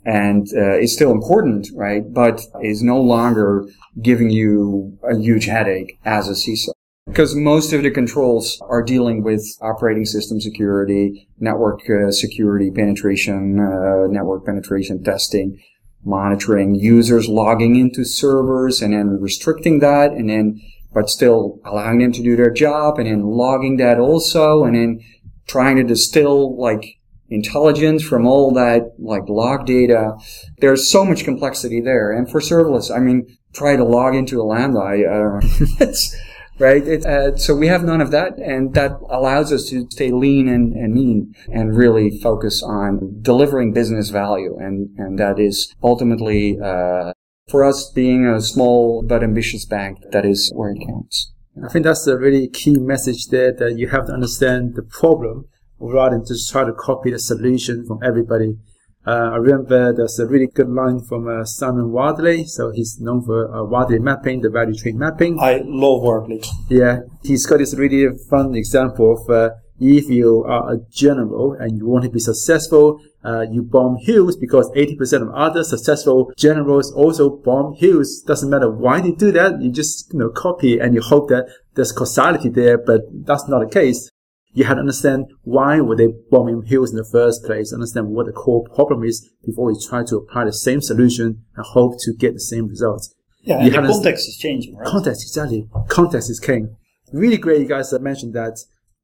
and 0.08 0.48
uh, 0.56 0.72
it's 0.72 0.94
still 0.94 1.12
important, 1.12 1.68
right? 1.76 2.02
But 2.12 2.42
is 2.64 2.82
no 2.82 3.00
longer 3.00 3.68
giving 4.02 4.30
you 4.30 4.98
a 5.04 5.18
huge 5.18 5.46
headache 5.46 6.00
as 6.06 6.30
a 6.30 6.32
CISO. 6.32 6.70
Because 7.08 7.36
most 7.36 7.74
of 7.74 7.84
the 7.84 7.92
controls 7.92 8.58
are 8.70 8.82
dealing 8.82 9.22
with 9.22 9.46
operating 9.62 10.06
system 10.06 10.40
security, 10.40 11.28
network 11.40 11.82
uh, 11.90 12.12
security 12.12 12.72
penetration, 12.72 13.60
uh, 13.60 14.08
network 14.08 14.46
penetration 14.46 15.04
testing, 15.04 15.60
monitoring 16.06 16.76
users 16.76 17.28
logging 17.28 17.76
into 17.76 18.06
servers 18.06 18.82
and 18.82 18.94
then 18.94 19.20
restricting 19.20 19.80
that 19.80 20.12
and 20.12 20.30
then, 20.30 20.62
but 20.94 21.10
still 21.10 21.60
allowing 21.66 22.00
them 22.00 22.14
to 22.14 22.24
do 22.24 22.38
their 22.38 22.52
job 22.52 22.98
and 22.98 23.08
then 23.08 23.24
logging 23.24 23.76
that 23.78 24.00
also 24.00 24.64
and 24.64 24.76
then 24.76 25.02
trying 25.48 25.76
to 25.76 25.84
distill 25.84 26.58
like 26.58 26.97
intelligence 27.30 28.04
from 28.04 28.26
all 28.26 28.52
that 28.52 28.94
like 29.00 29.28
log 29.28 29.66
data. 29.66 30.16
There's 30.60 30.90
so 30.90 31.06
much 31.06 31.24
complexity 31.24 31.82
there. 31.82 32.12
And 32.12 32.30
for 32.30 32.40
serverless, 32.40 32.96
I 32.96 33.00
mean, 33.00 33.28
try 33.54 33.76
to 33.76 33.84
log 33.84 34.16
into 34.16 34.42
a 34.42 34.44
Lambda. 34.44 34.80
I, 34.80 35.40
it's, 35.80 36.16
right? 36.60 36.86
It, 36.88 37.06
uh, 37.06 37.36
so 37.38 37.56
we 37.56 37.68
have 37.68 37.84
none 37.84 38.02
of 38.02 38.12
that, 38.12 38.38
and 38.38 38.74
that 38.74 38.92
allows 39.10 39.52
us 39.52 39.70
to 39.70 39.88
stay 39.92 40.12
lean 40.12 40.48
and, 40.48 40.74
and 40.74 40.94
mean 40.94 41.34
and 41.52 41.76
really 41.76 42.20
focus 42.20 42.64
on 42.64 43.20
delivering 43.22 43.74
business 43.74 44.10
value, 44.10 44.58
and 44.60 44.90
and 44.98 45.20
that 45.20 45.40
is 45.40 45.74
ultimately 45.84 46.58
uh, 46.60 47.14
for 47.50 47.64
us 47.64 47.90
being 47.92 48.26
a 48.26 48.42
small 48.42 49.04
but 49.04 49.24
ambitious 49.24 49.66
bank. 49.66 50.00
That 50.12 50.26
is 50.26 50.52
where 50.56 50.72
it 50.72 50.80
counts. 50.86 51.34
I 51.64 51.70
think 51.70 51.86
that's 51.86 52.06
a 52.06 52.18
really 52.18 52.48
key 52.48 52.78
message 52.78 53.28
there 53.28 53.52
that 53.52 53.78
you 53.78 53.88
have 53.90 54.06
to 54.06 54.14
understand 54.14 54.76
the 54.76 54.84
problem 54.84 55.46
rather 55.80 56.18
than 56.18 56.26
just 56.26 56.52
try 56.52 56.64
to 56.64 56.74
copy 56.74 57.12
the 57.12 57.20
solution 57.20 57.86
from 57.86 58.00
everybody. 58.04 58.58
Uh, 59.06 59.32
I 59.32 59.36
remember 59.38 59.94
there's 59.94 60.20
a 60.20 60.28
really 60.28 60.48
good 60.48 60.68
line 60.68 61.00
from 61.00 61.30
uh, 61.30 61.46
Simon 61.46 61.94
Wardley. 61.94 62.44
So 62.44 62.72
he's 62.72 63.00
known 63.00 63.24
for 63.24 63.56
uh, 63.56 63.64
Wardley 63.64 64.00
mapping, 64.00 64.42
the 64.42 64.50
value 64.50 64.76
chain 64.76 64.98
mapping. 64.98 65.40
I 65.40 65.62
love 65.64 66.02
Wardley. 66.02 66.44
Yeah, 66.68 67.00
he's 67.24 67.46
got 67.46 67.60
this 67.60 67.74
really 67.74 68.06
fun 68.30 68.54
example 68.56 69.14
of 69.14 69.30
uh, 69.30 69.52
if 69.80 70.10
you 70.10 70.44
are 70.44 70.74
a 70.74 70.78
general 70.92 71.54
and 71.54 71.78
you 71.78 71.88
want 71.88 72.04
to 72.04 72.10
be 72.10 72.20
successful, 72.20 73.00
uh, 73.24 73.46
you 73.50 73.62
bomb 73.64 73.96
hills 74.02 74.36
because 74.36 74.70
80% 74.72 75.22
of 75.22 75.30
other 75.34 75.64
successful 75.64 76.34
generals 76.36 76.92
also 76.92 77.30
bomb 77.30 77.76
hills. 77.76 78.22
Doesn't 78.28 78.50
matter 78.50 78.70
why 78.70 79.00
they 79.00 79.12
do 79.12 79.32
that. 79.32 79.62
You 79.62 79.72
just, 79.72 80.12
you 80.12 80.20
know, 80.20 80.30
copy 80.30 80.80
and 80.80 80.94
you 80.94 81.02
hope 81.02 81.30
that 81.30 81.48
there's 81.76 81.94
causality 81.94 82.50
there, 82.50 82.78
but 82.78 83.02
that's 83.26 83.48
not 83.48 83.60
the 83.60 83.70
case 83.70 84.10
you 84.58 84.64
had 84.64 84.74
to 84.74 84.80
understand 84.80 85.28
why 85.44 85.80
were 85.82 85.96
they 85.96 86.08
bombing 86.32 86.64
hills 86.64 86.90
in 86.90 86.98
the 86.98 87.08
first 87.12 87.46
place, 87.46 87.72
understand 87.72 88.08
what 88.08 88.26
the 88.26 88.32
core 88.32 88.68
problem 88.74 89.04
is 89.04 89.30
before 89.46 89.72
you 89.72 89.80
try 89.88 90.04
to 90.04 90.18
apply 90.18 90.46
the 90.46 90.52
same 90.52 90.82
solution 90.82 91.44
and 91.56 91.64
hope 91.64 91.94
to 92.00 92.12
get 92.18 92.34
the 92.34 92.40
same 92.40 92.68
results. 92.68 93.14
Yeah, 93.44 93.60
you 93.64 93.72
and 93.72 93.86
the 93.86 93.94
context 93.94 94.28
is 94.28 94.36
changing, 94.36 94.76
right? 94.76 94.88
Context, 94.88 95.22
exactly. 95.22 95.70
Context 95.90 96.32
is 96.32 96.40
king. 96.40 96.76
Really 97.14 97.38
great 97.38 97.62
you 97.62 97.68
guys 97.68 97.94
mentioned 98.00 98.34
that. 98.34 98.58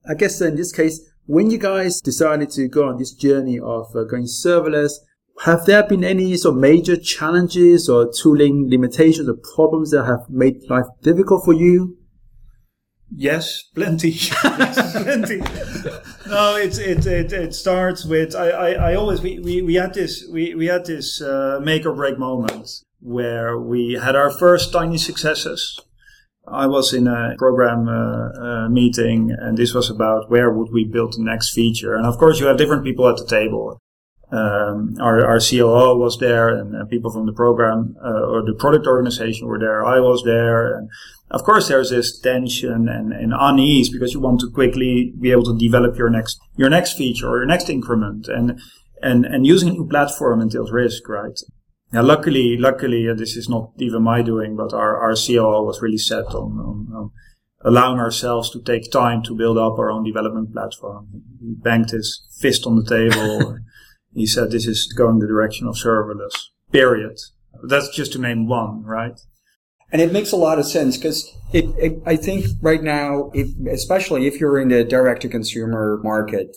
I 0.10 0.16
guess 0.16 0.42
in 0.42 0.56
this 0.56 0.72
case, 0.72 1.00
when 1.28 1.52
you 1.52 1.60
guys 1.60 2.02
decided 2.02 2.50
to 2.52 2.68
go 2.68 2.89
on 2.89 2.98
this 2.98 3.13
journey 3.13 3.60
of 3.60 3.96
uh, 3.96 4.06
going 4.06 4.24
serverless, 4.24 4.94
have 5.46 5.68
there 5.68 5.84
been 5.84 6.04
any 6.04 6.36
sort 6.36 6.56
of 6.56 6.62
major 6.62 6.98
challenges 6.98 7.88
or 7.88 8.12
tooling 8.12 8.72
limitations 8.72 9.30
or 9.30 9.38
problems 9.56 9.92
that 9.92 10.06
have 10.06 10.28
made 10.32 10.68
life 10.68 10.88
difficult 11.04 11.46
for 11.46 11.54
you? 11.54 11.96
Yes, 13.15 13.63
plenty. 13.76 14.10
yes, 14.10 15.04
plenty. 15.04 15.38
no, 16.28 16.56
it's 16.56 16.78
it, 16.80 17.06
it 17.06 17.32
it 17.32 17.54
starts 17.54 18.06
with 18.06 18.36
I, 18.36 18.49
I, 18.49 18.69
I 18.91 18.95
always 18.95 19.21
we, 19.21 19.39
we, 19.39 19.62
we 19.62 19.76
had 19.76 19.93
this 19.93 20.28
we, 20.32 20.56
we 20.56 20.65
had 20.65 20.86
this 20.86 21.21
uh, 21.21 21.60
make 21.62 21.86
or 21.86 21.93
break 21.93 22.17
moment 22.17 22.69
where 22.99 23.60
we 23.60 23.99
had 24.02 24.15
our 24.15 24.32
first 24.32 24.71
tiny 24.71 24.97
successes. 24.97 25.80
I 26.47 26.67
was 26.67 26.93
in 26.93 27.08
a 27.08 27.36
program 27.38 27.88
uh, 27.88 28.30
uh, 28.65 28.69
meeting, 28.69 29.34
and 29.38 29.58
this 29.58 29.73
was 29.73 29.89
about 29.89 30.30
where 30.30 30.52
would 30.52 30.73
we 30.73 30.84
build 30.84 31.13
the 31.13 31.23
next 31.23 31.54
feature. 31.54 31.95
And 31.95 32.06
of 32.06 32.17
course, 32.17 32.39
you 32.39 32.47
have 32.47 32.58
different 32.58 32.84
people 32.84 33.08
at 33.08 33.17
the 33.17 33.26
table. 33.26 33.80
Um, 34.34 34.96
our, 35.00 35.24
our 35.24 35.39
COO 35.39 35.96
was 35.96 36.17
there, 36.17 36.50
and, 36.50 36.74
and 36.74 36.89
people 36.89 37.12
from 37.12 37.28
the 37.28 37.34
program 37.34 37.96
uh, 38.04 38.26
or 38.32 38.41
the 38.43 38.56
product 38.58 38.88
organization 38.88 39.48
were 39.48 39.60
there. 39.60 39.86
I 39.86 40.00
was 40.00 40.24
there, 40.24 40.76
and 40.76 40.89
of 41.30 41.43
course, 41.43 41.67
there's 41.67 41.91
this 41.91 42.19
tension 42.19 42.89
and, 42.89 43.13
and, 43.13 43.32
unease 43.38 43.91
because 43.91 44.12
you 44.12 44.19
want 44.19 44.39
to 44.39 44.50
quickly 44.50 45.13
be 45.19 45.30
able 45.30 45.43
to 45.43 45.58
develop 45.58 45.98
your 45.98 46.10
next 46.10 46.39
your 46.56 46.69
next 46.69 46.93
feature 46.93 47.30
or 47.30 47.38
your 47.38 47.46
next 47.46 47.69
increment, 47.69 48.28
and 48.28 48.60
and 49.04 49.24
and 49.24 49.46
using 49.46 49.69
a 49.69 49.74
new 49.74 49.88
platform 49.88 50.41
entails 50.41 50.72
risk, 50.72 51.08
right? 51.08 51.39
Now, 51.91 52.02
luckily, 52.02 52.58
luckily, 52.58 53.08
uh, 53.08 53.13
this 53.13 53.36
is 53.36 53.48
not 53.48 53.74
even 53.78 54.02
my 54.02 54.24
doing, 54.24 54.56
but 54.56 54.74
our 54.74 54.98
our 54.98 55.13
COO 55.13 55.63
was 55.63 55.80
really 55.80 56.00
set 56.00 56.26
on, 56.34 56.58
on, 56.58 56.88
on 56.96 57.12
allowing 57.63 58.00
ourselves 58.00 58.50
to 58.50 58.63
take 58.63 58.91
time 58.91 59.22
to 59.24 59.36
build 59.36 59.60
up 59.60 59.78
our 59.78 59.91
own 59.91 60.04
development 60.04 60.52
platform. 60.54 61.08
He 61.39 61.54
banged 61.54 61.91
his 61.91 62.24
fist 62.41 62.65
on 62.65 62.78
the 62.78 62.86
table. 62.86 63.60
he 64.15 64.26
said, 64.26 64.52
"This 64.52 64.67
is 64.67 64.91
going 64.95 65.19
the 65.19 65.28
direction 65.28 65.67
of 65.67 65.76
serverless." 65.76 66.34
Period. 66.71 67.17
That's 67.67 67.89
just 67.89 68.13
to 68.13 68.19
name 68.19 68.47
one, 68.47 68.84
right? 68.84 69.19
And 69.91 70.02
it 70.02 70.12
makes 70.12 70.32
a 70.32 70.38
lot 70.38 70.58
of 70.58 70.65
sense 70.65 70.97
because 70.97 71.32
I 72.06 72.15
think 72.15 72.47
right 72.62 72.82
now, 72.82 73.30
if, 73.34 73.49
especially 73.71 74.26
if 74.26 74.39
you're 74.39 74.60
in 74.60 74.69
the 74.69 74.84
direct 74.84 75.21
to 75.21 75.30
consumer 75.30 75.99
market, 76.04 76.47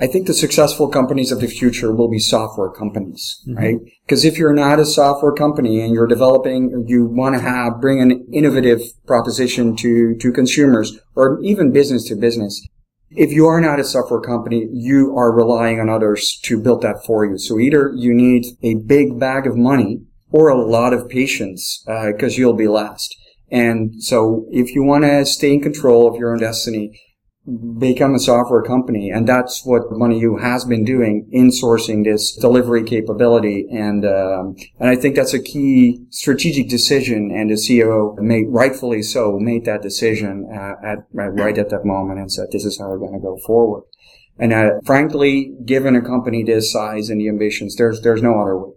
I 0.00 0.06
think 0.06 0.26
the 0.26 0.34
successful 0.34 0.88
companies 0.88 1.30
of 1.30 1.40
the 1.40 1.46
future 1.46 1.94
will 1.94 2.08
be 2.08 2.18
software 2.18 2.70
companies, 2.70 3.38
mm-hmm. 3.46 3.58
right? 3.58 3.76
Because 4.06 4.24
if 4.24 4.38
you're 4.38 4.54
not 4.54 4.80
a 4.80 4.86
software 4.86 5.32
company 5.32 5.82
and 5.82 5.92
you're 5.92 6.06
developing, 6.06 6.84
you 6.88 7.04
want 7.04 7.34
to 7.36 7.40
have, 7.40 7.80
bring 7.80 8.00
an 8.00 8.26
innovative 8.32 8.80
proposition 9.06 9.76
to, 9.76 10.16
to 10.16 10.32
consumers 10.32 10.98
or 11.14 11.38
even 11.42 11.70
business 11.70 12.08
to 12.08 12.16
business. 12.16 12.66
If 13.12 13.32
you 13.32 13.46
are 13.46 13.60
not 13.60 13.80
a 13.80 13.84
software 13.84 14.20
company, 14.20 14.68
you 14.72 15.16
are 15.16 15.32
relying 15.32 15.80
on 15.80 15.88
others 15.88 16.38
to 16.44 16.60
build 16.60 16.82
that 16.82 17.04
for 17.04 17.24
you. 17.24 17.38
So 17.38 17.58
either 17.58 17.92
you 17.96 18.14
need 18.14 18.46
a 18.62 18.74
big 18.74 19.18
bag 19.18 19.48
of 19.48 19.56
money 19.56 20.02
or 20.30 20.48
a 20.48 20.60
lot 20.60 20.92
of 20.92 21.08
patience 21.08 21.82
because 21.86 22.34
uh, 22.34 22.36
you'll 22.36 22.54
be 22.54 22.68
last. 22.68 23.16
And 23.50 24.02
so 24.02 24.46
if 24.52 24.76
you 24.76 24.84
want 24.84 25.02
to 25.04 25.26
stay 25.26 25.54
in 25.54 25.60
control 25.60 26.06
of 26.06 26.16
your 26.16 26.32
own 26.32 26.38
destiny, 26.38 27.00
become 27.78 28.14
a 28.14 28.18
software 28.18 28.62
company. 28.62 29.10
And 29.10 29.28
that's 29.28 29.64
what 29.64 29.90
MoneYou 29.90 30.40
has 30.40 30.64
been 30.64 30.84
doing 30.84 31.28
in 31.32 31.50
sourcing 31.50 32.04
this 32.04 32.32
delivery 32.36 32.84
capability. 32.84 33.66
And, 33.70 34.04
um, 34.04 34.56
and 34.78 34.88
I 34.88 34.96
think 34.96 35.16
that's 35.16 35.34
a 35.34 35.42
key 35.42 36.04
strategic 36.10 36.68
decision. 36.68 37.30
And 37.30 37.50
the 37.50 37.54
CEO 37.54 38.16
made, 38.18 38.46
rightfully 38.48 39.02
so, 39.02 39.38
made 39.38 39.64
that 39.64 39.82
decision 39.82 40.48
uh, 40.52 40.74
at, 40.84 40.98
right 41.12 41.58
at 41.58 41.70
that 41.70 41.84
moment 41.84 42.20
and 42.20 42.32
said, 42.32 42.48
this 42.52 42.64
is 42.64 42.78
how 42.78 42.88
we're 42.88 42.98
going 42.98 43.14
to 43.14 43.20
go 43.20 43.36
forward. 43.44 43.84
And 44.38 44.52
uh, 44.52 44.70
frankly, 44.84 45.54
given 45.64 45.96
a 45.96 46.02
company 46.02 46.42
this 46.42 46.72
size 46.72 47.10
and 47.10 47.20
the 47.20 47.28
ambitions, 47.28 47.76
there's, 47.76 48.00
there's 48.02 48.22
no 48.22 48.40
other 48.40 48.56
way. 48.56 48.72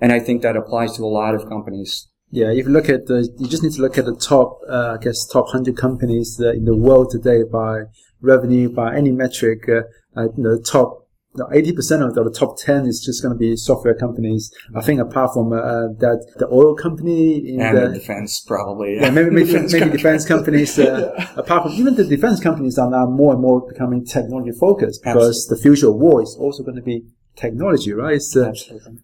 And 0.00 0.12
I 0.12 0.20
think 0.20 0.42
that 0.42 0.56
applies 0.56 0.96
to 0.96 1.02
a 1.02 1.06
lot 1.06 1.34
of 1.34 1.48
companies 1.48 2.08
yeah, 2.30 2.50
if 2.50 2.66
you 2.66 2.72
look 2.72 2.90
at 2.90 3.06
the, 3.06 3.26
you 3.38 3.48
just 3.48 3.62
need 3.62 3.72
to 3.72 3.80
look 3.80 3.96
at 3.96 4.04
the 4.04 4.14
top, 4.14 4.60
uh, 4.68 4.96
I 4.98 5.02
guess, 5.02 5.26
top 5.26 5.46
100 5.46 5.76
companies 5.78 6.38
in 6.38 6.66
the 6.66 6.76
world 6.76 7.10
today 7.10 7.42
by 7.50 7.84
revenue, 8.20 8.68
by 8.68 8.96
any 8.96 9.12
metric. 9.12 9.68
Uh, 9.68 9.82
uh 10.16 10.28
the 10.36 10.64
top, 10.66 11.06
80% 11.36 12.08
of 12.08 12.14
the, 12.14 12.30
top 12.36 12.58
10 12.58 12.86
is 12.86 13.00
just 13.00 13.22
going 13.22 13.32
to 13.32 13.38
be 13.38 13.56
software 13.56 13.94
companies. 13.94 14.52
I 14.74 14.82
think 14.82 15.00
apart 15.00 15.34
from 15.34 15.52
uh, 15.52 15.88
that, 15.98 16.26
the 16.38 16.48
oil 16.50 16.74
company 16.74 17.54
in 17.54 17.60
and 17.60 17.76
the, 17.76 17.88
the 17.88 17.94
defense, 17.94 18.40
probably. 18.40 18.96
Yeah, 18.96 19.04
yeah 19.04 19.10
maybe, 19.10 19.30
maybe, 19.30 19.46
defense, 19.46 19.72
maybe 19.72 19.90
defense 19.90 20.26
companies. 20.26 20.78
Uh, 20.78 21.12
yeah. 21.18 21.32
Apart 21.36 21.64
from 21.64 21.72
even 21.72 21.94
the 21.94 22.04
defense 22.04 22.40
companies 22.40 22.78
are 22.78 22.90
now 22.90 23.06
more 23.06 23.32
and 23.32 23.42
more 23.42 23.66
becoming 23.66 24.04
technology 24.04 24.52
focused 24.58 25.02
because 25.04 25.46
the 25.46 25.56
future 25.56 25.88
of 25.88 25.96
war 25.96 26.22
is 26.22 26.36
also 26.38 26.62
going 26.62 26.76
to 26.76 26.82
be 26.82 27.04
technology, 27.36 27.92
right? 27.92 28.20
So, 28.20 28.46
Absolutely 28.46 28.98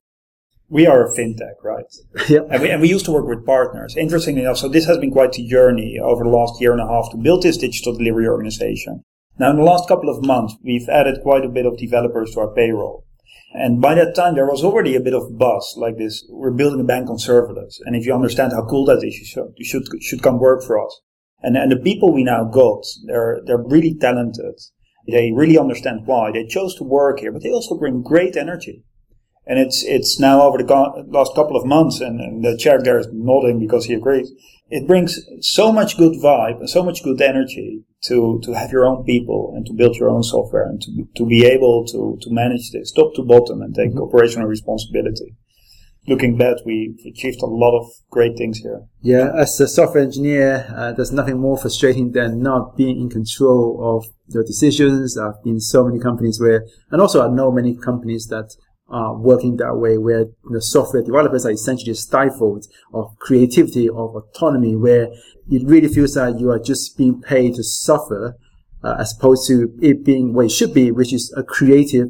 we 0.68 0.86
are 0.86 1.04
a 1.04 1.14
fintech, 1.14 1.62
right? 1.62 1.84
yeah. 2.28 2.40
And 2.50 2.62
we, 2.62 2.70
and 2.70 2.80
we 2.80 2.88
used 2.88 3.04
to 3.06 3.12
work 3.12 3.26
with 3.26 3.46
partners. 3.46 3.96
Interestingly 3.96 4.42
enough, 4.42 4.58
so 4.58 4.68
this 4.68 4.86
has 4.86 4.98
been 4.98 5.10
quite 5.10 5.38
a 5.38 5.46
journey 5.46 5.98
over 6.02 6.24
the 6.24 6.30
last 6.30 6.60
year 6.60 6.72
and 6.72 6.80
a 6.80 6.86
half 6.86 7.10
to 7.10 7.16
build 7.16 7.42
this 7.42 7.58
digital 7.58 7.96
delivery 7.96 8.26
organization. 8.26 9.02
Now, 9.38 9.50
in 9.50 9.56
the 9.56 9.62
last 9.62 9.88
couple 9.88 10.08
of 10.08 10.24
months, 10.24 10.54
we've 10.62 10.88
added 10.88 11.20
quite 11.22 11.44
a 11.44 11.48
bit 11.48 11.66
of 11.66 11.76
developers 11.76 12.32
to 12.32 12.40
our 12.40 12.54
payroll. 12.54 13.04
And 13.52 13.80
by 13.80 13.94
that 13.94 14.14
time, 14.14 14.34
there 14.34 14.46
was 14.46 14.64
already 14.64 14.96
a 14.96 15.00
bit 15.00 15.14
of 15.14 15.38
buzz 15.38 15.74
like 15.76 15.96
this. 15.96 16.24
We're 16.28 16.50
building 16.50 16.80
a 16.80 16.84
bank 16.84 17.08
on 17.08 17.18
serverless. 17.18 17.78
And 17.84 17.94
if 17.94 18.04
you 18.04 18.14
understand 18.14 18.52
how 18.52 18.66
cool 18.66 18.84
that 18.86 19.04
is, 19.04 19.16
you 19.16 19.24
should, 19.24 19.52
you 19.56 19.64
should, 19.64 19.84
should 20.02 20.22
come 20.22 20.40
work 20.40 20.64
for 20.64 20.84
us. 20.84 21.00
And, 21.42 21.56
and 21.56 21.70
the 21.70 21.76
people 21.76 22.12
we 22.12 22.24
now 22.24 22.44
got, 22.44 22.84
they're, 23.06 23.40
they're 23.44 23.62
really 23.62 23.96
talented. 24.00 24.58
They 25.06 25.30
really 25.32 25.58
understand 25.58 26.06
why. 26.06 26.32
They 26.32 26.46
chose 26.46 26.74
to 26.76 26.84
work 26.84 27.20
here, 27.20 27.30
but 27.30 27.42
they 27.42 27.50
also 27.50 27.78
bring 27.78 28.02
great 28.02 28.36
energy. 28.36 28.82
And 29.46 29.58
it's, 29.58 29.84
it's 29.84 30.18
now 30.18 30.42
over 30.42 30.58
the 30.58 31.04
last 31.08 31.34
couple 31.34 31.56
of 31.56 31.66
months, 31.66 32.00
and, 32.00 32.20
and, 32.20 32.42
the 32.42 32.56
chair 32.56 32.80
there 32.82 32.98
is 32.98 33.08
nodding 33.12 33.60
because 33.60 33.84
he 33.84 33.94
agrees. 33.94 34.32
It 34.70 34.86
brings 34.86 35.20
so 35.40 35.70
much 35.70 35.98
good 35.98 36.14
vibe 36.14 36.60
and 36.60 36.70
so 36.70 36.82
much 36.82 37.02
good 37.02 37.20
energy 37.20 37.82
to, 38.04 38.40
to 38.42 38.52
have 38.52 38.70
your 38.70 38.86
own 38.86 39.04
people 39.04 39.52
and 39.54 39.66
to 39.66 39.74
build 39.74 39.96
your 39.96 40.08
own 40.08 40.22
software 40.22 40.64
and 40.64 40.80
to, 40.80 41.08
to 41.16 41.26
be 41.26 41.44
able 41.44 41.84
to, 41.86 42.18
to 42.22 42.30
manage 42.32 42.70
this 42.72 42.90
top 42.90 43.14
to 43.16 43.22
bottom 43.22 43.60
and 43.60 43.74
take 43.74 43.90
mm-hmm. 43.90 44.02
operational 44.02 44.48
responsibility. 44.48 45.36
Looking 46.06 46.36
back, 46.36 46.56
we've 46.66 46.98
achieved 47.06 47.40
a 47.42 47.46
lot 47.46 47.78
of 47.78 47.86
great 48.10 48.36
things 48.36 48.58
here. 48.58 48.82
Yeah, 49.00 49.30
as 49.34 49.58
a 49.58 49.66
software 49.66 50.02
engineer, 50.02 50.70
uh, 50.74 50.92
there's 50.92 51.12
nothing 51.12 51.38
more 51.38 51.56
frustrating 51.56 52.12
than 52.12 52.42
not 52.42 52.76
being 52.76 53.00
in 53.00 53.08
control 53.08 53.80
of 53.80 54.04
your 54.28 54.44
decisions. 54.44 55.16
I've 55.16 55.42
been 55.42 55.60
so 55.60 55.82
many 55.82 55.98
companies 55.98 56.38
where, 56.38 56.66
and 56.90 57.00
also 57.00 57.26
I 57.26 57.34
know 57.34 57.50
many 57.50 57.74
companies 57.74 58.26
that 58.26 58.54
uh, 58.90 59.12
working 59.16 59.56
that 59.56 59.74
way 59.76 59.98
where 59.98 60.26
the 60.50 60.60
software 60.60 61.02
developers 61.02 61.46
are 61.46 61.50
essentially 61.50 61.94
stifled 61.94 62.66
of 62.92 63.16
creativity, 63.18 63.88
of 63.88 64.14
autonomy, 64.14 64.76
where 64.76 65.08
it 65.50 65.66
really 65.66 65.88
feels 65.88 66.16
like 66.16 66.38
you 66.38 66.50
are 66.50 66.58
just 66.58 66.96
being 66.96 67.20
paid 67.20 67.54
to 67.54 67.62
suffer 67.62 68.36
uh, 68.84 68.96
as 68.98 69.16
opposed 69.16 69.48
to 69.48 69.72
it 69.80 70.04
being 70.04 70.34
what 70.34 70.46
it 70.46 70.50
should 70.50 70.74
be, 70.74 70.90
which 70.90 71.12
is 71.12 71.32
a 71.36 71.42
creative 71.42 72.08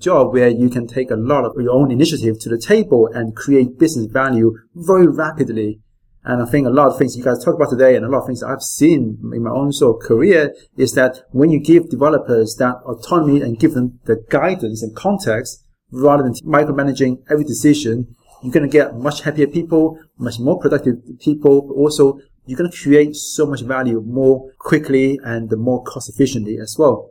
job 0.00 0.32
where 0.32 0.48
you 0.48 0.68
can 0.68 0.86
take 0.86 1.10
a 1.10 1.16
lot 1.16 1.44
of 1.44 1.52
your 1.56 1.70
own 1.70 1.90
initiative 1.90 2.38
to 2.40 2.48
the 2.48 2.58
table 2.58 3.08
and 3.14 3.36
create 3.36 3.78
business 3.78 4.06
value 4.06 4.52
very 4.74 5.06
rapidly. 5.06 5.80
And 6.24 6.42
I 6.42 6.46
think 6.46 6.66
a 6.66 6.70
lot 6.70 6.88
of 6.88 6.98
things 6.98 7.16
you 7.16 7.22
guys 7.22 7.44
talk 7.44 7.54
about 7.54 7.70
today 7.70 7.94
and 7.94 8.04
a 8.04 8.08
lot 8.08 8.22
of 8.22 8.26
things 8.26 8.42
I've 8.42 8.62
seen 8.62 9.18
in 9.32 9.44
my 9.44 9.50
own 9.50 9.72
sort 9.72 10.02
of 10.02 10.08
career 10.08 10.52
is 10.76 10.94
that 10.94 11.20
when 11.30 11.50
you 11.50 11.60
give 11.60 11.88
developers 11.88 12.56
that 12.56 12.74
autonomy 12.84 13.40
and 13.40 13.60
give 13.60 13.74
them 13.74 14.00
the 14.06 14.24
guidance 14.28 14.82
and 14.82 14.96
context, 14.96 15.64
rather 15.90 16.22
than 16.22 16.34
micromanaging 16.44 17.22
every 17.30 17.44
decision, 17.44 18.14
you're 18.42 18.52
going 18.52 18.68
to 18.68 18.72
get 18.72 18.96
much 18.96 19.22
happier 19.22 19.46
people, 19.46 19.98
much 20.18 20.38
more 20.38 20.58
productive 20.58 20.96
people. 21.20 21.62
But 21.62 21.74
also, 21.74 22.20
you're 22.44 22.58
going 22.58 22.70
to 22.70 22.76
create 22.76 23.16
so 23.16 23.46
much 23.46 23.62
value 23.62 24.00
more 24.00 24.50
quickly 24.58 25.18
and 25.24 25.50
more 25.56 25.82
cost 25.82 26.08
efficiently 26.08 26.58
as 26.58 26.76
well. 26.78 27.10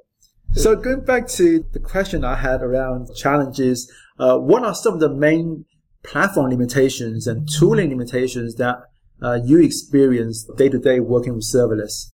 So 0.54 0.76
going 0.76 1.02
back 1.04 1.28
to 1.30 1.66
the 1.74 1.80
question 1.80 2.24
I 2.24 2.36
had 2.36 2.62
around 2.62 3.14
challenges, 3.16 3.92
uh, 4.18 4.38
what 4.38 4.64
are 4.64 4.74
some 4.74 4.94
of 4.94 5.00
the 5.02 5.14
main 5.14 5.66
platform 6.04 6.50
limitations 6.50 7.28
and 7.28 7.50
tooling 7.50 7.90
limitations 7.90 8.56
that 8.56 8.78
uh, 9.22 9.40
you 9.44 9.62
experience 9.62 10.48
day 10.56 10.70
to 10.70 10.80
day 10.80 11.02
working 11.02 11.34
with 11.34 11.44
serverless? 11.44 12.12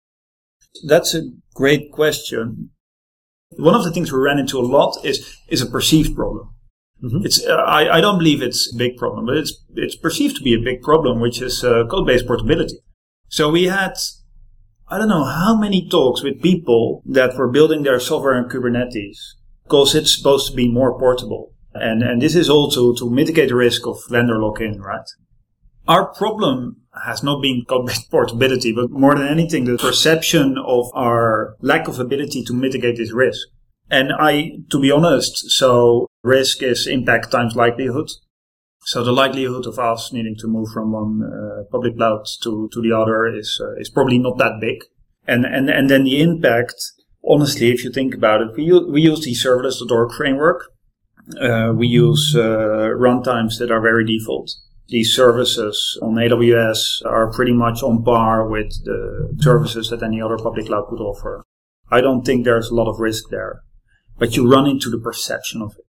That's 0.88 1.14
a 1.14 1.30
great 1.54 1.92
question. 1.92 2.72
One 3.58 3.76
of 3.76 3.84
the 3.84 3.92
things 3.92 4.12
we 4.12 4.20
ran 4.20 4.40
into 4.40 4.60
a 4.60 4.62
lot 4.62 5.04
is 5.04 5.38
is 5.48 5.62
a 5.62 5.66
perceived 5.66 6.16
problem. 6.16 6.50
Mm-hmm. 7.04 7.26
It's 7.26 7.46
uh, 7.46 7.56
I, 7.56 7.98
I 7.98 8.02
don't 8.02 8.18
believe 8.18 8.42
it's 8.42 8.74
a 8.74 8.78
big 8.78 8.98
problem, 8.98 9.26
but 9.26 9.38
it's 9.38 9.54
it's 9.76 9.96
perceived 9.96 10.36
to 10.38 10.44
be 10.44 10.54
a 10.54 10.60
big 10.60 10.82
problem, 10.82 11.20
which 11.20 11.42
is 11.42 11.64
uh, 11.64 11.86
code 11.90 12.08
based 12.08 12.28
portability. 12.28 12.78
So 13.28 13.50
we 13.50 13.66
had 13.66 13.96
I 14.88 14.98
don't 14.98 15.08
know 15.08 15.24
how 15.24 15.56
many 15.56 15.88
talks 15.88 16.22
with 16.22 16.42
people 16.42 17.02
that 17.06 17.38
were 17.38 17.50
building 17.50 17.84
their 17.84 18.00
software 18.00 18.38
in 18.38 18.50
Kubernetes 18.50 19.18
because 19.64 19.96
it's 19.96 20.16
supposed 20.16 20.50
to 20.50 20.56
be 20.56 20.68
more 20.68 21.00
portable. 21.00 21.54
And, 21.74 22.04
and 22.04 22.22
this 22.22 22.36
is 22.36 22.50
also 22.50 22.94
to 22.96 23.10
mitigate 23.10 23.48
the 23.48 23.56
risk 23.56 23.88
of 23.88 23.98
vendor 24.10 24.38
lock-in, 24.38 24.82
right? 24.82 25.08
Our 25.88 26.14
problem 26.14 26.78
has 27.06 27.24
not 27.24 27.42
been 27.42 27.66
code-based 27.68 28.12
portability, 28.12 28.72
but 28.72 28.92
more 28.92 29.16
than 29.16 29.28
anything, 29.28 29.66
the 29.66 29.78
perception 29.78 30.58
of 30.58 30.92
our 30.94 31.56
lack 31.62 31.88
of 31.88 32.00
ability 32.00 32.44
to 32.44 32.54
mitigate 32.54 32.98
this 32.98 33.12
risk. 33.12 33.48
And 33.90 34.12
I, 34.18 34.60
to 34.70 34.80
be 34.80 34.92
honest, 34.92 35.52
so 35.52 36.08
risk 36.24 36.64
is 36.64 36.88
impact 36.88 37.32
times 37.32 37.56
likelihood. 37.56 38.10
So 38.86 39.04
the 39.04 39.12
likelihood 39.12 39.68
of 39.68 39.78
us 39.78 40.12
needing 40.14 40.36
to 40.40 40.48
move 40.48 40.70
from 40.74 40.92
one 40.92 41.22
uh, 41.24 41.64
public 41.72 41.98
cloud 41.98 42.26
to, 42.44 42.70
to 42.72 42.82
the 42.82 42.94
other 42.94 43.28
is 43.28 43.62
uh, 43.62 43.76
is 43.80 43.90
probably 43.90 44.18
not 44.18 44.38
that 44.40 44.60
big. 44.60 44.84
And 45.28 45.46
and 45.46 45.70
and 45.70 45.90
then 45.90 46.04
the 46.06 46.20
impact, 46.20 46.74
honestly, 47.24 47.70
if 47.70 47.84
you 47.84 47.92
think 47.92 48.16
about 48.16 48.42
it, 48.42 48.56
we 48.56 48.64
use, 48.64 48.90
we 48.90 49.02
use 49.02 49.24
the 49.24 49.34
serverless.org 49.34 50.14
framework. 50.14 50.64
Uh, 51.40 51.74
we 51.76 51.88
use 51.88 52.34
uh, 52.36 52.90
runtimes 52.98 53.60
that 53.60 53.72
are 53.72 53.82
very 53.82 54.04
default 54.04 54.52
these 54.92 55.16
services 55.16 55.98
on 56.02 56.16
AWS 56.16 57.06
are 57.06 57.32
pretty 57.32 57.54
much 57.54 57.82
on 57.82 58.04
par 58.04 58.48
with 58.48 58.70
the 58.84 59.36
services 59.40 59.90
that 59.90 60.04
any 60.04 60.22
other 60.22 60.38
public 60.38 60.68
cloud 60.68 60.88
could 60.90 61.00
offer. 61.00 61.46
I 61.90 62.02
don't 62.02 62.24
think 62.24 62.44
there's 62.44 62.70
a 62.70 62.76
lot 62.76 62.90
of 62.90 63.00
risk 63.00 63.30
there, 63.32 63.62
but 64.20 64.36
you 64.36 64.52
run 64.52 64.68
into 64.68 64.90
the 64.90 65.00
perception 65.00 65.62
of 65.62 65.72
it. 65.80 65.86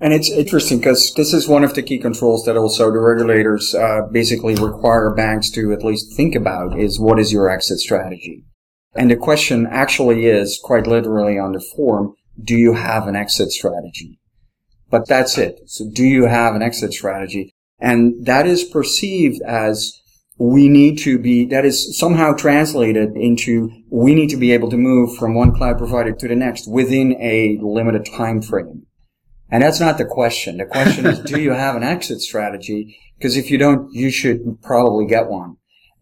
And 0.00 0.14
it's 0.14 0.30
interesting 0.30 0.78
because 0.78 1.12
this 1.14 1.34
is 1.34 1.46
one 1.46 1.62
of 1.62 1.74
the 1.74 1.82
key 1.82 1.98
controls 1.98 2.44
that 2.44 2.56
also 2.56 2.90
the 2.90 3.00
regulators 3.00 3.74
uh, 3.74 4.02
basically 4.10 4.54
require 4.54 5.14
banks 5.14 5.50
to 5.50 5.72
at 5.72 5.84
least 5.84 6.16
think 6.16 6.34
about 6.34 6.78
is 6.78 6.98
what 6.98 7.18
is 7.18 7.32
your 7.32 7.50
exit 7.50 7.80
strategy? 7.80 8.44
And 8.94 9.10
the 9.10 9.16
question 9.16 9.66
actually 9.70 10.24
is 10.24 10.58
quite 10.62 10.86
literally 10.86 11.38
on 11.38 11.52
the 11.52 11.60
form, 11.76 12.14
do 12.42 12.56
you 12.56 12.74
have 12.74 13.06
an 13.06 13.16
exit 13.16 13.50
strategy? 13.50 14.20
But 14.88 15.06
that's 15.06 15.36
it. 15.36 15.60
So 15.66 15.84
do 15.92 16.04
you 16.04 16.26
have 16.26 16.54
an 16.54 16.62
exit 16.62 16.94
strategy? 16.94 17.54
And 17.80 18.26
that 18.26 18.46
is 18.46 18.64
perceived 18.64 19.40
as 19.42 20.00
we 20.38 20.68
need 20.68 20.98
to 21.00 21.18
be, 21.18 21.46
that 21.46 21.64
is 21.64 21.98
somehow 21.98 22.32
translated 22.32 23.16
into 23.16 23.70
we 23.90 24.14
need 24.14 24.30
to 24.30 24.36
be 24.36 24.52
able 24.52 24.70
to 24.70 24.76
move 24.76 25.16
from 25.16 25.34
one 25.34 25.52
cloud 25.52 25.78
provider 25.78 26.12
to 26.12 26.28
the 26.28 26.36
next 26.36 26.68
within 26.68 27.20
a 27.20 27.58
limited 27.60 28.06
time 28.06 28.40
frame. 28.40 28.86
And 29.50 29.62
that's 29.62 29.80
not 29.80 29.98
the 29.98 30.04
question. 30.04 30.58
The 30.58 30.66
question 30.66 31.06
is, 31.06 31.18
do 31.20 31.40
you 31.40 31.52
have 31.52 31.74
an 31.74 31.82
exit 31.82 32.20
strategy? 32.20 32.98
Because 33.16 33.36
if 33.36 33.50
you 33.50 33.58
don't, 33.58 33.92
you 33.92 34.10
should 34.10 34.62
probably 34.62 35.06
get 35.06 35.28
one. 35.28 35.56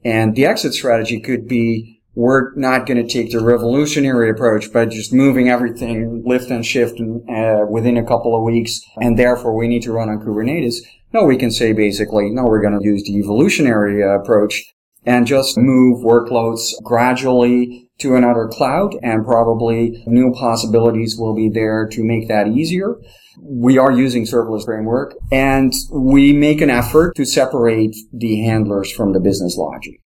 And 0.05 0.35
the 0.35 0.47
exit 0.47 0.75
strategy 0.75 1.21
could 1.21 1.49
be, 1.49 1.96
we're 2.17 2.55
not 2.55 2.87
going 2.87 2.97
to 2.97 3.13
take 3.13 3.31
the 3.31 3.45
revolutionary 3.45 4.31
approach 4.31 4.73
by 4.73 4.87
just 4.87 5.13
moving 5.13 5.51
everything 5.51 6.23
lift 6.25 6.51
and 6.51 6.65
shift 6.65 6.99
uh, 6.99 7.67
within 7.69 7.99
a 7.99 8.07
couple 8.07 8.35
of 8.35 8.43
weeks, 8.43 8.81
and 8.97 9.19
therefore 9.19 9.55
we 9.55 9.69
need 9.69 9.83
to 9.83 9.93
run 9.93 10.09
on 10.09 10.19
Kubernetes. 10.19 10.77
No, 11.13 11.25
we 11.25 11.37
can 11.37 11.51
say 11.51 11.75
basically, 11.75 12.31
no, 12.31 12.45
we're 12.45 12.63
going 12.63 12.79
to 12.79 12.85
use 12.85 13.03
the 13.05 13.19
evolutionary 13.19 14.03
uh, 14.03 14.19
approach 14.19 14.65
and 15.05 15.27
just 15.27 15.59
move 15.59 16.03
workloads 16.03 16.73
gradually 16.83 17.91
to 17.99 18.17
another 18.17 18.49
cloud 18.49 18.97
and 19.03 19.25
probably 19.25 20.03
new 20.07 20.33
possibilities 20.33 21.17
will 21.19 21.35
be 21.35 21.51
there 21.51 21.87
to 21.87 22.03
make 22.03 22.29
that 22.29 22.49
easier. 22.49 22.97
We 23.41 23.77
are 23.77 23.93
using 23.93 24.25
serverless 24.25 24.65
framework 24.65 25.15
and 25.31 25.73
we 25.93 26.33
make 26.33 26.63
an 26.63 26.71
effort 26.71 27.15
to 27.17 27.27
separate 27.27 27.95
the 28.13 28.43
handlers 28.43 28.91
from 28.91 29.13
the 29.13 29.21
business 29.21 29.57
logic. 29.57 30.01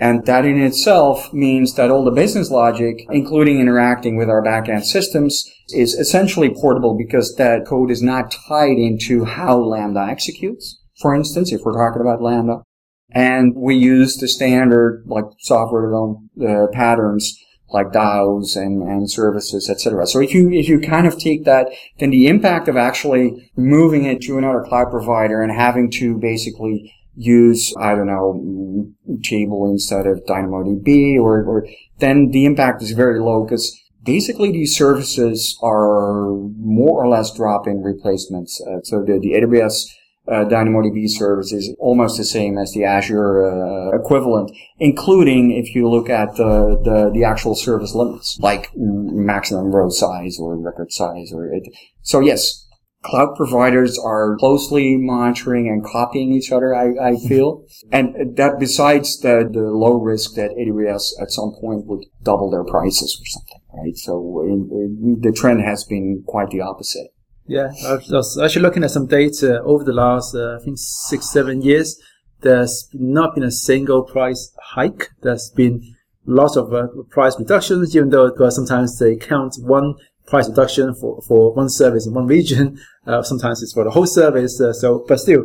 And 0.00 0.24
that 0.26 0.44
in 0.44 0.60
itself 0.60 1.32
means 1.32 1.74
that 1.74 1.90
all 1.90 2.04
the 2.04 2.12
business 2.12 2.50
logic, 2.50 3.04
including 3.10 3.60
interacting 3.60 4.16
with 4.16 4.28
our 4.28 4.42
backend 4.42 4.84
systems, 4.84 5.44
is 5.70 5.94
essentially 5.94 6.50
portable 6.50 6.96
because 6.96 7.34
that 7.36 7.66
code 7.66 7.90
is 7.90 8.02
not 8.02 8.34
tied 8.48 8.78
into 8.78 9.24
how 9.24 9.58
Lambda 9.58 10.06
executes. 10.08 10.80
For 11.00 11.14
instance, 11.14 11.52
if 11.52 11.62
we're 11.64 11.72
talking 11.72 12.00
about 12.00 12.22
Lambda, 12.22 12.62
and 13.10 13.54
we 13.56 13.74
use 13.74 14.16
the 14.16 14.28
standard 14.28 15.04
like 15.06 15.24
software 15.38 15.82
development 15.82 16.30
uh, 16.46 16.66
patterns 16.72 17.42
like 17.70 17.88
DAOs 17.88 18.56
and, 18.56 18.82
and 18.82 19.10
services, 19.10 19.68
etc. 19.68 20.06
So 20.06 20.20
if 20.20 20.32
you 20.32 20.50
if 20.50 20.68
you 20.68 20.80
kind 20.80 21.06
of 21.06 21.18
take 21.18 21.44
that, 21.44 21.68
then 21.98 22.10
the 22.10 22.26
impact 22.26 22.68
of 22.68 22.76
actually 22.76 23.50
moving 23.56 24.04
it 24.04 24.22
to 24.22 24.38
another 24.38 24.62
cloud 24.62 24.90
provider 24.90 25.42
and 25.42 25.52
having 25.52 25.90
to 25.92 26.18
basically 26.18 26.94
use 27.18 27.74
I 27.78 27.94
don't 27.94 28.06
know 28.06 28.88
table 29.22 29.68
instead 29.70 30.06
of 30.06 30.24
DynamoDB, 30.24 31.16
or, 31.16 31.42
or 31.44 31.66
then 31.98 32.30
the 32.30 32.44
impact 32.44 32.82
is 32.82 32.92
very 32.92 33.20
low 33.20 33.44
because 33.44 33.76
basically 34.04 34.52
these 34.52 34.76
services 34.76 35.58
are 35.62 36.30
more 36.58 37.04
or 37.04 37.08
less 37.08 37.34
drop-in 37.34 37.82
replacements. 37.82 38.60
Uh, 38.60 38.80
so 38.82 39.02
the, 39.02 39.18
the 39.18 39.32
AWS 39.32 39.86
uh, 40.28 40.44
DynamoDB 40.44 41.08
service 41.08 41.52
is 41.52 41.74
almost 41.78 42.18
the 42.18 42.24
same 42.24 42.58
as 42.58 42.72
the 42.72 42.84
Azure 42.84 43.44
uh, 43.44 43.96
equivalent, 43.96 44.52
including 44.78 45.50
if 45.50 45.74
you 45.74 45.88
look 45.88 46.10
at 46.10 46.36
the, 46.36 46.78
the, 46.84 47.10
the 47.12 47.24
actual 47.24 47.54
service 47.54 47.94
limits, 47.94 48.38
like 48.40 48.70
maximum 48.76 49.74
row 49.74 49.88
size 49.88 50.38
or 50.38 50.56
record 50.56 50.92
size. 50.92 51.32
Or 51.32 51.52
it. 51.52 51.64
so 52.02 52.20
yes, 52.20 52.67
cloud 53.08 53.34
providers 53.36 53.98
are 53.98 54.36
closely 54.38 54.96
monitoring 54.96 55.68
and 55.68 55.84
copying 55.84 56.32
each 56.32 56.52
other. 56.52 56.74
I, 56.74 57.10
I 57.10 57.16
feel, 57.16 57.64
and 57.90 58.36
that 58.36 58.58
besides 58.58 59.18
the 59.20 59.48
the 59.50 59.70
low 59.70 59.94
risk 59.98 60.34
that 60.34 60.50
AWS 60.50 61.22
at 61.22 61.30
some 61.30 61.52
point 61.60 61.86
would 61.86 62.04
double 62.22 62.50
their 62.50 62.64
prices 62.64 63.18
or 63.20 63.26
something, 63.26 63.60
right? 63.72 63.96
So 63.96 64.42
in, 64.42 64.68
in, 64.70 65.20
the 65.20 65.32
trend 65.32 65.62
has 65.62 65.84
been 65.84 66.22
quite 66.26 66.50
the 66.50 66.60
opposite. 66.60 67.08
Yeah, 67.46 67.70
I 67.86 67.94
was 68.10 68.38
actually 68.38 68.62
looking 68.62 68.84
at 68.84 68.90
some 68.90 69.06
data 69.06 69.62
over 69.62 69.82
the 69.82 69.94
last, 69.94 70.34
uh, 70.34 70.58
I 70.60 70.64
think, 70.64 70.76
six, 70.78 71.30
seven 71.30 71.62
years. 71.62 71.98
There's 72.42 72.88
not 72.92 73.34
been 73.34 73.42
a 73.44 73.50
single 73.50 74.02
price 74.02 74.52
hike. 74.62 75.08
There's 75.22 75.50
been 75.56 75.82
lots 76.26 76.56
of 76.56 76.74
uh, 76.74 76.88
price 77.08 77.38
reductions, 77.38 77.96
even 77.96 78.10
though 78.10 78.30
sometimes 78.50 78.98
they 78.98 79.16
count 79.16 79.56
one 79.60 79.94
price 80.28 80.48
reduction 80.48 80.94
for, 80.94 81.20
for 81.22 81.52
one 81.54 81.68
service 81.68 82.06
in 82.06 82.14
one 82.14 82.26
region. 82.26 82.78
Uh, 83.06 83.22
sometimes 83.22 83.62
it's 83.62 83.72
for 83.72 83.84
the 83.84 83.90
whole 83.90 84.06
service. 84.06 84.60
Uh, 84.60 84.72
so, 84.72 85.04
but 85.08 85.18
still, 85.18 85.44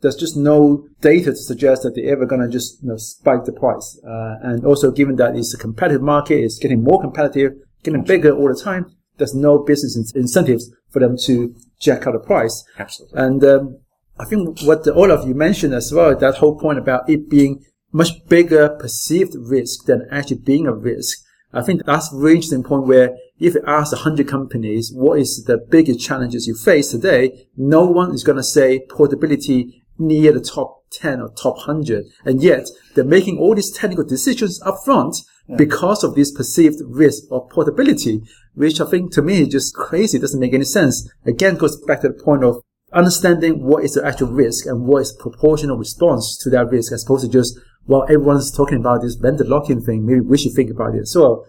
there's 0.00 0.14
just 0.14 0.36
no 0.36 0.86
data 1.00 1.30
to 1.30 1.36
suggest 1.36 1.82
that 1.82 1.94
they're 1.94 2.12
ever 2.12 2.26
going 2.26 2.42
to 2.42 2.48
just 2.48 2.82
you 2.82 2.88
know, 2.90 2.96
spike 2.96 3.44
the 3.44 3.52
price. 3.52 3.98
Uh, 4.06 4.36
and 4.42 4.64
also, 4.64 4.90
given 4.90 5.16
that 5.16 5.34
it's 5.34 5.54
a 5.54 5.58
competitive 5.58 6.02
market, 6.02 6.44
it's 6.44 6.58
getting 6.58 6.84
more 6.84 7.00
competitive, 7.00 7.52
getting 7.82 8.04
bigger 8.04 8.30
all 8.30 8.48
the 8.48 8.60
time 8.60 8.94
there's 9.18 9.34
no 9.34 9.58
business 9.58 10.12
incentives 10.14 10.70
for 10.90 11.00
them 11.00 11.16
to 11.24 11.54
jack 11.78 12.06
out 12.06 12.14
the 12.14 12.20
price. 12.20 12.64
Absolutely. 12.78 13.20
And 13.20 13.44
um, 13.44 13.78
I 14.18 14.24
think 14.24 14.60
what 14.62 14.84
the, 14.84 14.94
all 14.94 15.10
of 15.10 15.28
you 15.28 15.34
mentioned 15.34 15.74
as 15.74 15.92
well, 15.92 16.16
that 16.16 16.36
whole 16.36 16.58
point 16.58 16.78
about 16.78 17.08
it 17.10 17.28
being 17.28 17.64
much 17.92 18.10
bigger 18.28 18.68
perceived 18.70 19.34
risk 19.36 19.84
than 19.84 20.08
actually 20.10 20.38
being 20.38 20.66
a 20.66 20.72
risk. 20.72 21.18
I 21.52 21.62
think 21.62 21.84
that's 21.84 22.10
really 22.12 22.36
interesting 22.36 22.62
point 22.62 22.86
where 22.86 23.16
if 23.38 23.54
you 23.54 23.62
ask 23.66 23.92
100 23.92 24.26
companies, 24.28 24.90
what 24.92 25.18
is 25.18 25.44
the 25.44 25.58
biggest 25.58 26.00
challenges 26.00 26.46
you 26.46 26.54
face 26.54 26.90
today? 26.90 27.46
No 27.56 27.84
one 27.86 28.12
is 28.12 28.24
going 28.24 28.36
to 28.36 28.42
say 28.42 28.86
portability 28.90 29.84
near 29.98 30.32
the 30.32 30.40
top 30.40 30.82
10 30.90 31.20
or 31.20 31.28
top 31.30 31.56
100. 31.56 32.06
And 32.24 32.42
yet 32.42 32.66
they're 32.94 33.04
making 33.04 33.38
all 33.38 33.54
these 33.54 33.70
technical 33.70 34.04
decisions 34.04 34.60
up 34.62 34.76
front 34.84 35.18
yeah. 35.48 35.56
because 35.56 36.02
of 36.02 36.14
this 36.14 36.32
perceived 36.32 36.80
risk 36.84 37.24
of 37.30 37.48
portability 37.50 38.22
which 38.58 38.80
I 38.80 38.86
think 38.86 39.12
to 39.12 39.22
me 39.22 39.42
is 39.42 39.48
just 39.48 39.72
crazy. 39.72 40.18
It 40.18 40.20
doesn't 40.20 40.40
make 40.40 40.52
any 40.52 40.64
sense. 40.64 41.08
Again, 41.24 41.54
goes 41.54 41.80
back 41.86 42.00
to 42.00 42.08
the 42.08 42.14
point 42.14 42.42
of 42.42 42.60
understanding 42.92 43.62
what 43.62 43.84
is 43.84 43.94
the 43.94 44.04
actual 44.04 44.32
risk 44.32 44.66
and 44.66 44.84
what 44.84 45.02
is 45.02 45.12
proportional 45.12 45.78
response 45.78 46.36
to 46.38 46.50
that 46.50 46.68
risk 46.68 46.92
as 46.92 47.04
opposed 47.04 47.24
to 47.24 47.30
just, 47.30 47.56
well, 47.86 48.02
everyone's 48.04 48.50
talking 48.50 48.78
about 48.78 49.02
this 49.02 49.14
vendor 49.14 49.44
lock-in 49.44 49.80
thing. 49.80 50.04
Maybe 50.04 50.20
we 50.20 50.38
should 50.38 50.54
think 50.54 50.70
about 50.70 50.96
it 50.96 51.02
as 51.02 51.14
well. 51.16 51.46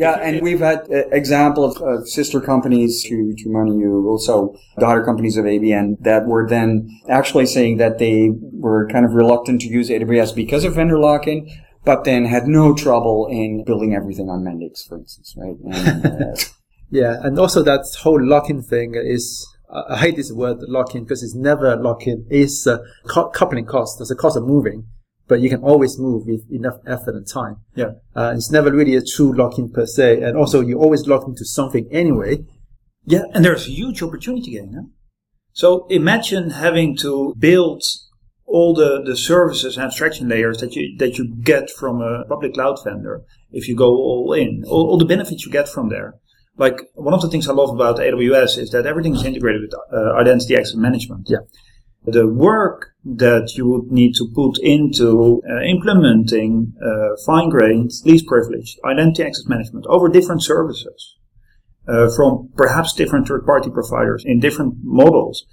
Yeah, 0.00 0.14
and 0.14 0.40
we've 0.40 0.60
had 0.60 0.90
uh, 0.90 1.08
examples 1.12 1.78
of 1.78 2.08
sister 2.08 2.40
companies 2.40 3.02
to, 3.02 3.34
to 3.36 3.48
MoneYou, 3.50 4.06
also 4.06 4.56
daughter 4.78 5.04
companies 5.04 5.36
of 5.36 5.44
ABN 5.44 5.98
that 6.00 6.26
were 6.26 6.48
then 6.48 6.88
actually 7.10 7.44
saying 7.44 7.76
that 7.76 7.98
they 7.98 8.30
were 8.32 8.88
kind 8.88 9.04
of 9.04 9.12
reluctant 9.12 9.60
to 9.60 9.66
use 9.66 9.90
AWS 9.90 10.34
because 10.34 10.64
of 10.64 10.76
vendor 10.76 10.98
lock-in, 10.98 11.50
but 11.84 12.04
then 12.04 12.24
had 12.24 12.46
no 12.46 12.74
trouble 12.74 13.28
in 13.30 13.62
building 13.62 13.94
everything 13.94 14.30
on 14.30 14.42
Mendix, 14.42 14.88
for 14.88 14.96
instance, 14.96 15.34
right? 15.36 15.56
And, 15.70 16.06
uh, 16.06 16.34
yeah, 16.90 17.20
and 17.22 17.38
also 17.38 17.62
that 17.62 17.84
whole 18.00 18.26
lock-in 18.26 18.62
thing 18.62 18.94
is, 18.94 19.46
I 19.70 19.98
hate 19.98 20.16
this 20.16 20.32
word 20.32 20.62
lock-in 20.62 21.04
because 21.04 21.22
it's 21.22 21.34
never 21.34 21.76
lock-in. 21.76 22.26
It's 22.30 22.66
a 22.66 22.82
coupling 23.06 23.66
cost. 23.66 24.00
It's 24.00 24.10
a 24.10 24.16
cost 24.16 24.38
of 24.38 24.46
moving, 24.46 24.86
but 25.30 25.40
you 25.40 25.48
can 25.48 25.62
always 25.62 25.96
move 25.96 26.26
with 26.26 26.42
enough 26.50 26.78
effort 26.88 27.14
and 27.14 27.26
time. 27.26 27.54
Yeah. 27.76 27.92
Uh, 28.16 28.32
it's 28.36 28.50
never 28.50 28.72
really 28.72 28.96
a 28.96 29.00
true 29.00 29.32
lock-in 29.32 29.70
per 29.70 29.86
se. 29.86 30.20
And 30.22 30.36
also 30.36 30.60
you 30.60 30.80
always 30.80 31.06
lock 31.06 31.22
into 31.26 31.44
something 31.44 31.88
anyway. 31.92 32.38
Yeah, 33.04 33.22
and 33.32 33.44
there's 33.44 33.68
a 33.68 33.70
huge 33.70 34.02
opportunity 34.02 34.50
gain. 34.50 34.72
Huh? 34.74 34.88
So 35.52 35.86
imagine 35.88 36.50
having 36.50 36.96
to 36.98 37.34
build 37.38 37.84
all 38.44 38.74
the, 38.74 39.02
the 39.06 39.16
services 39.16 39.76
and 39.76 39.86
abstraction 39.86 40.28
layers 40.28 40.58
that 40.58 40.74
you 40.74 40.96
that 40.98 41.16
you 41.16 41.32
get 41.40 41.70
from 41.70 42.02
a 42.02 42.24
public 42.28 42.54
cloud 42.54 42.76
vendor 42.82 43.22
if 43.52 43.68
you 43.68 43.76
go 43.76 43.86
all 43.86 44.32
in, 44.32 44.64
all, 44.66 44.88
all, 44.90 44.98
the 44.98 45.04
benefits 45.04 45.46
you 45.46 45.52
get 45.52 45.68
from 45.68 45.90
there. 45.90 46.14
Like 46.56 46.80
one 46.94 47.14
of 47.14 47.22
the 47.22 47.28
things 47.28 47.48
I 47.48 47.52
love 47.52 47.70
about 47.70 47.98
AWS 47.98 48.58
is 48.58 48.70
that 48.70 48.84
everything 48.84 49.14
is 49.14 49.24
integrated 49.24 49.62
with 49.62 49.74
uh, 49.92 50.14
identity 50.20 50.56
access 50.56 50.74
management. 50.74 51.28
Yeah. 51.30 51.38
The 52.04 52.26
work 52.26 52.89
that 53.04 53.52
you 53.56 53.68
would 53.68 53.90
need 53.90 54.14
to 54.14 54.30
put 54.34 54.58
into 54.58 55.42
uh, 55.48 55.62
implementing 55.62 56.74
uh, 56.84 57.16
fine-grained, 57.24 57.90
least 58.04 58.26
privileged 58.26 58.78
identity 58.84 59.22
access 59.22 59.46
management 59.46 59.86
over 59.88 60.08
different 60.08 60.42
services 60.42 61.16
uh, 61.88 62.10
from 62.14 62.50
perhaps 62.56 62.92
different 62.92 63.26
third-party 63.26 63.70
providers 63.70 64.22
in 64.26 64.38
different 64.38 64.74
models 64.82 65.46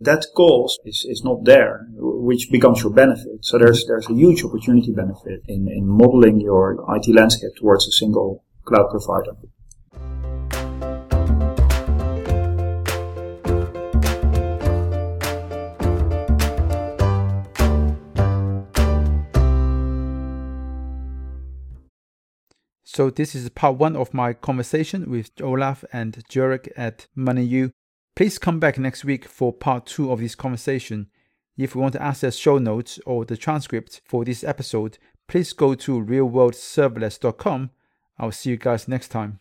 that 0.00 0.24
cost 0.34 0.80
is, 0.84 1.04
is 1.08 1.22
not 1.22 1.44
there, 1.44 1.86
which 1.92 2.48
becomes 2.50 2.82
your 2.82 2.92
benefit. 2.92 3.44
So 3.44 3.58
there's 3.58 3.84
there's 3.86 4.08
a 4.08 4.14
huge 4.14 4.42
opportunity 4.42 4.92
benefit 4.92 5.42
in, 5.46 5.68
in 5.68 5.86
modeling 5.86 6.40
your 6.40 6.84
IT 6.96 7.14
landscape 7.14 7.50
towards 7.58 7.86
a 7.86 7.92
single 7.92 8.44
cloud 8.64 8.88
provider. 8.90 9.36
So 22.92 23.08
this 23.08 23.36
is 23.36 23.48
part 23.50 23.76
one 23.76 23.94
of 23.94 24.12
my 24.12 24.32
conversation 24.32 25.08
with 25.08 25.30
Olaf 25.40 25.84
and 25.92 26.24
Jurek 26.28 26.72
at 26.76 27.06
MoneYou. 27.16 27.70
Please 28.16 28.36
come 28.36 28.58
back 28.58 28.78
next 28.78 29.04
week 29.04 29.28
for 29.28 29.52
part 29.52 29.86
two 29.86 30.10
of 30.10 30.18
this 30.18 30.34
conversation. 30.34 31.06
If 31.56 31.76
you 31.76 31.80
want 31.80 31.92
to 31.92 32.02
access 32.02 32.34
show 32.34 32.58
notes 32.58 32.98
or 33.06 33.24
the 33.24 33.36
transcript 33.36 34.00
for 34.04 34.24
this 34.24 34.42
episode, 34.42 34.98
please 35.28 35.52
go 35.52 35.76
to 35.76 36.04
realworldserverless.com. 36.04 37.70
I'll 38.18 38.32
see 38.32 38.50
you 38.50 38.56
guys 38.56 38.88
next 38.88 39.10
time. 39.10 39.38